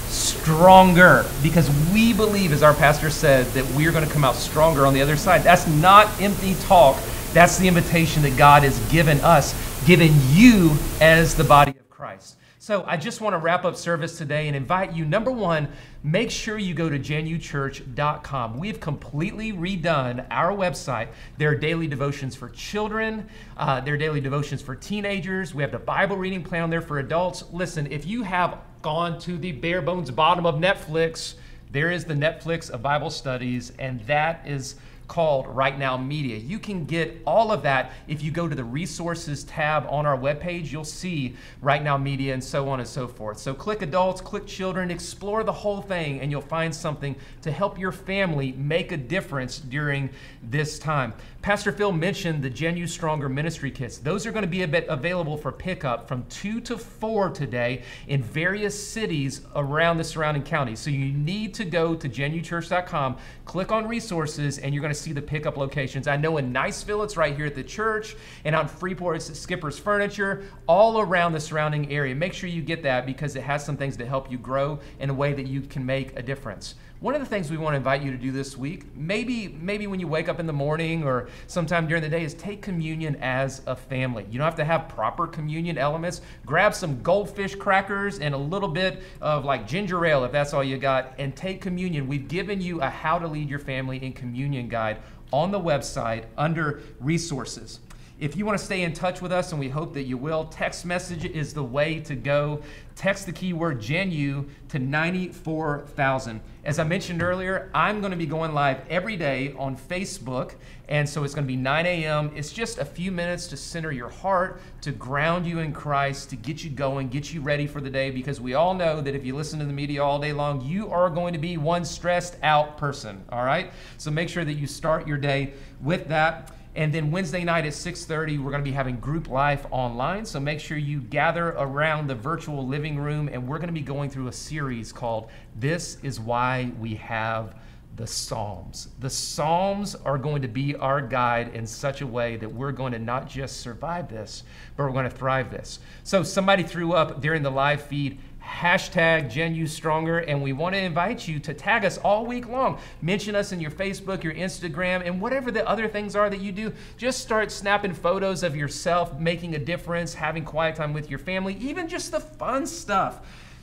stronger. 0.10 1.26
Because 1.42 1.70
we 1.94 2.14
believe, 2.14 2.52
as 2.52 2.64
our 2.64 2.74
pastor 2.74 3.10
said, 3.10 3.46
that 3.48 3.66
we're 3.76 3.92
going 3.92 4.06
to 4.06 4.12
come 4.12 4.24
out 4.24 4.36
stronger 4.36 4.86
on 4.86 4.94
the 4.94 5.02
other 5.02 5.16
side. 5.16 5.44
That's 5.44 5.68
not 5.68 6.22
empty 6.22 6.56
talk. 6.62 6.98
That's 7.34 7.58
the 7.58 7.68
invitation 7.68 8.24
that 8.24 8.38
God 8.38 8.64
has 8.64 8.80
given 8.92 9.20
us, 9.22 9.54
given 9.86 10.12
you 10.30 10.76
as 11.00 11.36
the 11.36 11.44
body 11.44 11.72
of 11.72 11.90
Christ. 11.90 12.38
So 12.58 12.84
I 12.86 12.98
just 12.98 13.20
want 13.22 13.34
to 13.34 13.38
wrap 13.38 13.66
up 13.66 13.76
service 13.76 14.18
today 14.18 14.48
and 14.48 14.56
invite 14.56 14.94
you, 14.94 15.06
number 15.06 15.32
one, 15.32 15.70
make 16.04 16.30
sure 16.30 16.58
you 16.58 16.74
go 16.74 16.90
to 16.90 17.00
genuchurch.com. 17.00 18.60
We've 18.60 18.80
completely 18.80 19.54
redone 19.54 20.26
our 20.30 20.52
website. 20.52 21.08
There 21.38 21.50
are 21.50 21.56
daily 21.56 21.88
devotions 21.88 22.36
for 22.36 22.50
children, 22.50 23.28
uh, 23.58 23.82
there 23.82 23.96
are 23.96 23.98
daily 23.98 24.22
devotions 24.22 24.62
for 24.62 24.76
teenagers. 24.76 25.56
We 25.56 25.64
have 25.64 25.72
the 25.72 25.80
Bible 25.80 26.18
reading 26.18 26.44
plan 26.44 26.64
on 26.64 26.70
there 26.70 26.82
for 26.82 27.00
adults. 27.00 27.44
Listen, 27.52 27.92
if 27.92 28.06
you 28.06 28.24
have 28.24 28.60
gone 28.82 29.20
to 29.20 29.38
the 29.38 29.52
bare 29.52 29.82
bones 29.82 30.12
bottom 30.12 30.46
of 30.46 30.56
Netflix, 30.56 31.36
there 31.72 31.92
is 31.92 32.06
the 32.06 32.14
Netflix 32.14 32.70
of 32.70 32.82
Bible 32.82 33.10
studies, 33.10 33.74
and 33.78 34.00
that 34.08 34.44
is 34.48 34.76
called 35.10 35.48
Right 35.48 35.78
Now 35.78 35.98
Media. 35.98 36.38
You 36.38 36.60
can 36.60 36.86
get 36.86 37.22
all 37.26 37.52
of 37.52 37.64
that 37.64 37.92
if 38.08 38.24
you 38.24 38.32
go 38.32 38.48
to 38.48 38.56
the 38.56 38.64
resources 38.64 39.44
tab 39.44 39.86
on 39.90 40.06
our 40.06 40.18
webpage. 40.18 40.72
You'll 40.72 40.86
see 40.86 41.36
Right 41.62 41.84
Now 41.84 41.98
Media 41.98 42.34
and 42.34 42.42
so 42.42 42.70
on 42.70 42.80
and 42.80 42.88
so 42.88 43.08
forth. 43.08 43.40
So 43.40 43.54
click 43.54 43.82
adults, 43.82 44.22
click 44.22 44.48
children, 44.48 44.92
explore 44.92 45.44
the 45.44 45.52
whole 45.52 45.82
thing, 45.82 46.22
and 46.22 46.32
you'll 46.32 46.42
find 46.42 46.74
something 46.74 47.16
to 47.42 47.52
help 47.52 47.78
your 47.78 47.92
family 47.92 48.54
make 48.54 48.94
a 48.94 48.98
difference 48.98 49.60
during 49.60 50.10
this 50.44 50.80
time. 50.80 51.14
Pastor 51.42 51.72
Phil 51.72 51.92
mentioned 51.92 52.44
the 52.44 52.50
Gen 52.50 52.78
U 52.78 52.86
Stronger 52.86 53.30
ministry 53.30 53.72
kits. 53.72 53.98
Those 53.98 54.26
are 54.26 54.32
going 54.32 54.44
to 54.44 54.48
be 54.48 54.62
available 54.62 55.38
for 55.38 55.52
pickup 55.52 56.08
from 56.08 56.24
2 56.30 56.62
to 56.62 56.78
4 56.78 57.30
today 57.32 57.84
in 58.08 58.22
various 58.22 58.88
cities 58.88 59.42
around 59.56 59.98
the 59.98 60.04
surrounding 60.04 60.44
counties. 60.44 60.80
So 60.80 60.92
you 60.92 61.14
need 61.14 61.54
to 61.56 61.66
go 61.66 61.96
to 61.96 62.08
genuchurch.com, 62.08 63.18
click 63.46 63.72
on 63.72 63.88
resources, 63.88 64.60
and 64.60 64.74
you're 64.74 64.82
going 64.82 64.94
to 64.94 64.99
see 65.00 65.14
the 65.14 65.22
pickup 65.22 65.58
locations. 65.58 66.08
I 66.08 66.18
know 66.18 66.38
in 66.38 66.54
Niceville, 66.54 67.04
it's 67.04 67.18
right 67.18 67.36
here 67.36 67.46
at 67.46 67.56
the 67.56 67.64
church, 67.64 68.16
and 68.46 68.56
on 68.56 68.68
Freeport, 68.68 69.16
it's 69.16 69.30
at 69.30 69.36
Skipper's 69.36 69.80
Furniture, 69.80 70.44
all 70.68 71.00
around 71.00 71.34
the 71.34 71.40
surrounding 71.40 71.92
area. 71.92 72.14
Make 72.14 72.34
sure 72.34 72.50
you 72.50 72.62
get 72.62 72.84
that 72.84 73.06
because 73.06 73.36
it 73.36 73.44
has 73.44 73.66
some 73.66 73.78
things 73.78 73.98
to 73.98 74.06
help 74.06 74.32
you 74.32 74.38
grow 74.38 74.80
in 75.00 75.10
a 75.10 75.14
way 75.14 75.34
that 75.34 75.48
you 75.48 75.62
can 75.62 75.86
make 75.86 76.18
a 76.18 76.22
difference. 76.22 76.76
One 77.02 77.16
of 77.16 77.22
the 77.22 77.28
things 77.28 77.50
we 77.50 77.56
want 77.56 77.76
to 77.76 77.78
invite 77.78 78.02
you 78.02 78.12
to 78.12 78.18
do 78.18 78.30
this 78.30 78.58
week, 78.58 78.94
maybe 78.94 79.48
maybe 79.48 79.88
when 79.88 80.02
you 80.02 80.08
wake 80.10 80.28
up 80.28 80.38
in 80.38 80.46
the 80.46 80.52
morning 80.52 81.06
or 81.06 81.30
sometime 81.48 81.88
during 81.88 82.04
the 82.04 82.10
day, 82.10 82.26
is 82.26 82.34
take 82.34 82.62
communion 82.62 83.16
as 83.22 83.62
a 83.68 83.76
family. 83.76 84.26
You 84.30 84.38
don't 84.38 84.44
have 84.44 84.58
to 84.58 84.66
have 84.66 84.90
proper 84.90 85.26
communion 85.26 85.78
elements. 85.78 86.20
Grab 86.46 86.76
some 86.76 87.02
goldfish 87.02 87.56
crackers 87.56 88.20
and 88.20 88.36
a 88.36 88.38
little 88.38 88.68
bit 88.68 89.02
of 89.22 89.46
like 89.46 89.66
ginger 89.66 90.06
ale 90.06 90.26
if 90.26 90.34
that's 90.34 90.54
all 90.54 90.62
you 90.62 90.78
got, 90.78 91.14
and 91.18 91.34
take 91.38 91.62
communion. 91.62 92.06
We've 92.06 92.28
given 92.28 92.60
you 92.60 92.82
a 92.82 92.90
how 92.90 93.18
to 93.18 93.30
lead 93.30 93.50
your 93.50 93.60
family 93.60 94.04
in 94.04 94.12
communion 94.12 94.68
guide 94.68 94.98
on 95.32 95.52
the 95.52 95.60
website 95.60 96.26
under 96.38 96.82
resources. 97.00 97.80
If 98.20 98.36
you 98.36 98.46
want 98.46 98.60
to 98.60 98.66
stay 98.66 98.82
in 98.82 98.92
touch 98.92 99.22
with 99.22 99.32
us, 99.32 99.52
and 99.52 99.60
we 99.62 99.70
hope 99.70 99.94
that 99.94 100.04
you 100.04 100.18
will, 100.18 100.44
text 100.46 100.86
message 100.86 101.24
is 101.24 101.54
the 101.54 101.64
way 101.64 102.02
to 102.02 102.16
go. 102.16 102.62
Text 102.96 103.26
the 103.26 103.32
keyword 103.32 103.80
GenU 103.80 104.46
to 104.68 104.78
94,000. 104.78 106.42
As 106.66 106.80
I 106.80 106.84
mentioned 106.84 107.24
earlier, 107.24 107.72
I'm 107.74 108.02
going 108.02 108.12
to 108.12 108.18
be 108.18 108.26
going 108.26 108.54
live 108.54 108.82
every 108.90 109.16
day 109.16 109.56
on 109.58 109.78
Facebook, 109.78 110.56
and 110.90 111.08
so 111.08 111.24
it's 111.24 111.34
going 111.34 111.48
to 111.48 111.48
be 111.48 111.56
9 111.56 111.86
a.m. 111.86 112.32
It's 112.36 112.52
just 112.52 112.78
a 112.78 112.84
few 112.84 113.10
minutes 113.10 113.48
to 113.48 113.58
center 113.58 113.94
your 113.94 114.10
heart, 114.10 114.60
to 114.82 114.92
ground 114.92 115.46
you 115.46 115.60
in 115.60 115.72
Christ, 115.72 116.30
to 116.32 116.36
get 116.36 116.62
you 116.62 116.70
going, 116.70 117.08
get 117.08 117.34
you 117.34 117.40
ready 117.40 117.68
for 117.68 117.80
the 117.80 117.90
day, 117.90 118.12
because 118.12 118.42
we 118.42 118.54
all 118.54 118.74
know 118.74 119.00
that 119.00 119.16
if 119.16 119.24
you 119.24 119.34
listen 119.34 119.60
to 119.60 119.66
the 119.66 119.72
media 119.72 120.04
all 120.04 120.20
day 120.20 120.34
long, 120.34 120.60
you 120.60 120.90
are 120.92 121.10
going 121.10 121.32
to 121.32 121.40
be 121.40 121.56
one 121.56 121.86
stressed 121.86 122.36
out 122.44 122.78
person, 122.78 123.24
all 123.30 123.46
right? 123.46 123.72
So 123.98 124.12
make 124.12 124.28
sure 124.28 124.44
that 124.44 124.56
you 124.56 124.68
start 124.68 125.08
your 125.08 125.18
day 125.18 125.54
with 125.82 126.10
that. 126.10 126.52
And 126.80 126.94
then 126.94 127.12
Wednesday 127.12 127.44
night 127.44 127.66
at 127.66 127.74
6:30, 127.74 128.40
we're 128.40 128.52
going 128.52 128.64
to 128.64 128.70
be 128.70 128.74
having 128.74 129.02
group 129.02 129.28
life 129.28 129.66
online. 129.70 130.24
So 130.24 130.40
make 130.40 130.62
sure 130.62 130.78
you 130.78 131.02
gather 131.02 131.50
around 131.50 132.08
the 132.08 132.16
virtual 132.16 132.66
living 132.66 132.98
room, 132.98 133.28
and 133.28 133.46
we're 133.46 133.58
going 133.58 133.68
to 133.68 133.74
be 133.74 133.82
going 133.82 134.10
through 134.10 134.30
a 134.30 134.32
series 134.32 134.94
called 134.94 135.28
"This 135.58 135.98
Is 136.04 136.22
Why 136.22 136.72
We 136.80 136.96
Have." 136.96 137.54
the 137.98 138.08
Psalms. 138.08 138.88
The 139.00 139.10
Psalms 139.10 139.94
are 139.94 140.18
going 140.18 140.42
to 140.42 140.48
be 140.48 140.74
our 140.74 141.02
guide 141.02 141.54
in 141.54 141.68
such 141.68 142.00
a 142.00 142.08
way 142.08 142.38
that 142.38 142.50
we're 142.50 142.72
going 142.72 142.94
to 142.94 143.00
not 143.00 143.28
just 143.28 143.60
survive 143.60 144.08
this, 144.08 144.44
but 144.78 144.86
we're 144.86 144.94
going 144.94 145.10
to 145.10 145.14
thrive 145.14 145.52
this. 145.52 145.80
So, 146.04 146.24
somebody 146.24 146.64
threw 146.64 146.94
up 146.94 147.20
during 147.20 147.44
the 147.44 147.52
live 147.52 147.82
feed 147.82 148.20
hashtag 148.50 149.30
GenU 149.30 149.68
Stronger, 149.68 150.20
and 150.20 150.42
we 150.42 150.54
want 150.54 150.74
to 150.76 150.82
invite 150.82 151.28
you 151.28 151.40
to 151.40 151.54
tag 151.54 151.86
us 151.86 151.98
all 152.00 152.26
week 152.26 152.48
long. 152.48 152.80
Mention 153.02 153.36
us 153.36 153.52
in 153.52 153.62
your 153.62 153.72
Facebook, 153.72 154.24
your 154.24 154.34
Instagram, 154.34 155.06
and 155.06 155.22
whatever 155.22 155.52
the 155.52 155.68
other 155.68 155.88
things 155.88 156.16
are 156.16 156.30
that 156.30 156.42
you 156.42 156.52
do. 156.52 156.74
Just 156.98 157.20
start 157.20 157.52
snapping 157.52 157.94
photos 157.94 158.44
of 158.44 158.56
yourself 158.56 159.20
making 159.20 159.56
a 159.56 159.60
difference, 159.60 160.14
having 160.14 160.44
quiet 160.44 160.76
time 160.76 160.94
with 160.94 161.10
your 161.10 161.20
family, 161.20 161.56
even 161.60 161.88
just 161.88 162.12
the 162.12 162.20
fun 162.20 162.66
stuff 162.66 163.22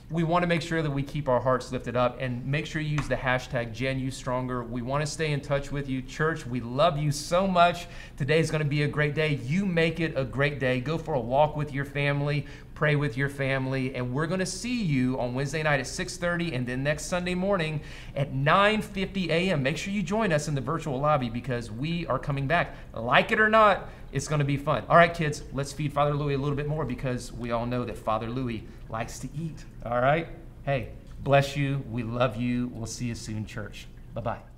we 0.09 0.23
want 0.23 0.45
to 0.45 0.47
make 0.47 0.63
sure 0.63 0.83
that 0.83 0.91
we 0.91 1.03
keep 1.03 1.29
our 1.29 1.41
hearts 1.41 1.73
lifted 1.73 1.97
up 1.97 2.19
and 2.21 2.47
make 2.47 2.65
sure 2.65 2.81
you 2.81 2.97
use 2.97 3.09
the 3.09 3.17
hashtag 3.17 3.75
GenUStronger. 3.75 4.69
We 4.69 4.81
want 4.81 5.05
to 5.05 5.11
stay 5.11 5.33
in 5.33 5.41
touch 5.41 5.73
with 5.73 5.89
you. 5.89 6.01
Church, 6.01 6.47
we 6.47 6.61
love 6.61 6.97
you 6.97 7.11
so 7.11 7.49
much. 7.49 7.87
Today 8.17 8.39
is 8.39 8.53
going 8.53 8.63
to 8.63 8.69
be 8.69 8.85
a 8.85 8.89
great 8.89 9.17
day. 9.17 9.41
You 9.45 9.67
make 9.67 9.99
it 9.99 10.13
a 10.17 10.25
great 10.25 10.61
day. 10.61 10.81
Go 10.81 10.97
for 10.97 11.15
a 11.15 11.21
walk 11.21 11.57
with 11.57 11.73
your 11.73 11.85
family, 11.85 12.47
pray 12.77 12.95
with 12.95 13.17
your 13.17 13.29
family, 13.29 13.95
and 13.97 14.13
we're 14.13 14.29
going 14.29 14.39
to 14.39 14.47
see 14.47 14.83
you 14.83 15.19
on 15.19 15.35
Wednesday 15.35 15.63
night 15.65 15.81
at 15.81 15.87
6:30 15.87 16.55
and 16.55 16.67
then 16.67 16.85
next 16.85 17.07
Sunday 17.07 17.35
morning 17.35 17.81
at 18.15 18.33
9:50 18.33 19.31
a.m. 19.31 19.63
Make 19.65 19.77
sure 19.79 19.93
you 19.93 20.03
join 20.03 20.33
us 20.33 20.47
in 20.47 20.55
the 20.55 20.61
virtual 20.61 21.01
lobby 21.01 21.29
because 21.29 21.73
we 21.73 22.07
are 22.07 22.19
coming 22.19 22.47
back. 22.47 22.77
Like 22.95 23.33
it 23.33 23.41
or 23.41 23.49
not, 23.49 23.89
it's 24.13 24.29
going 24.29 24.39
to 24.39 24.45
be 24.45 24.57
fun. 24.57 24.85
All 24.89 24.97
right, 24.97 25.13
kids, 25.13 25.43
let's 25.53 25.73
feed 25.73 25.93
Father 25.93 26.15
Louis 26.15 26.35
a 26.35 26.39
little 26.39 26.55
bit 26.55 26.69
more 26.69 26.85
because 26.85 27.33
we 27.33 27.51
all 27.51 27.67
know 27.67 27.85
that 27.85 27.97
Father 27.97 28.29
Louis 28.29 28.65
likes 28.89 29.19
to 29.21 29.29
eat. 29.35 29.65
All 29.85 30.01
right? 30.01 30.29
Hey, 30.65 30.91
bless 31.21 31.57
you. 31.57 31.83
We 31.91 32.03
love 32.03 32.37
you. 32.37 32.69
We'll 32.69 32.87
see 32.87 33.07
you 33.07 33.15
soon, 33.15 33.47
church. 33.47 33.89
Bye 34.15 34.21
bye. 34.21 34.56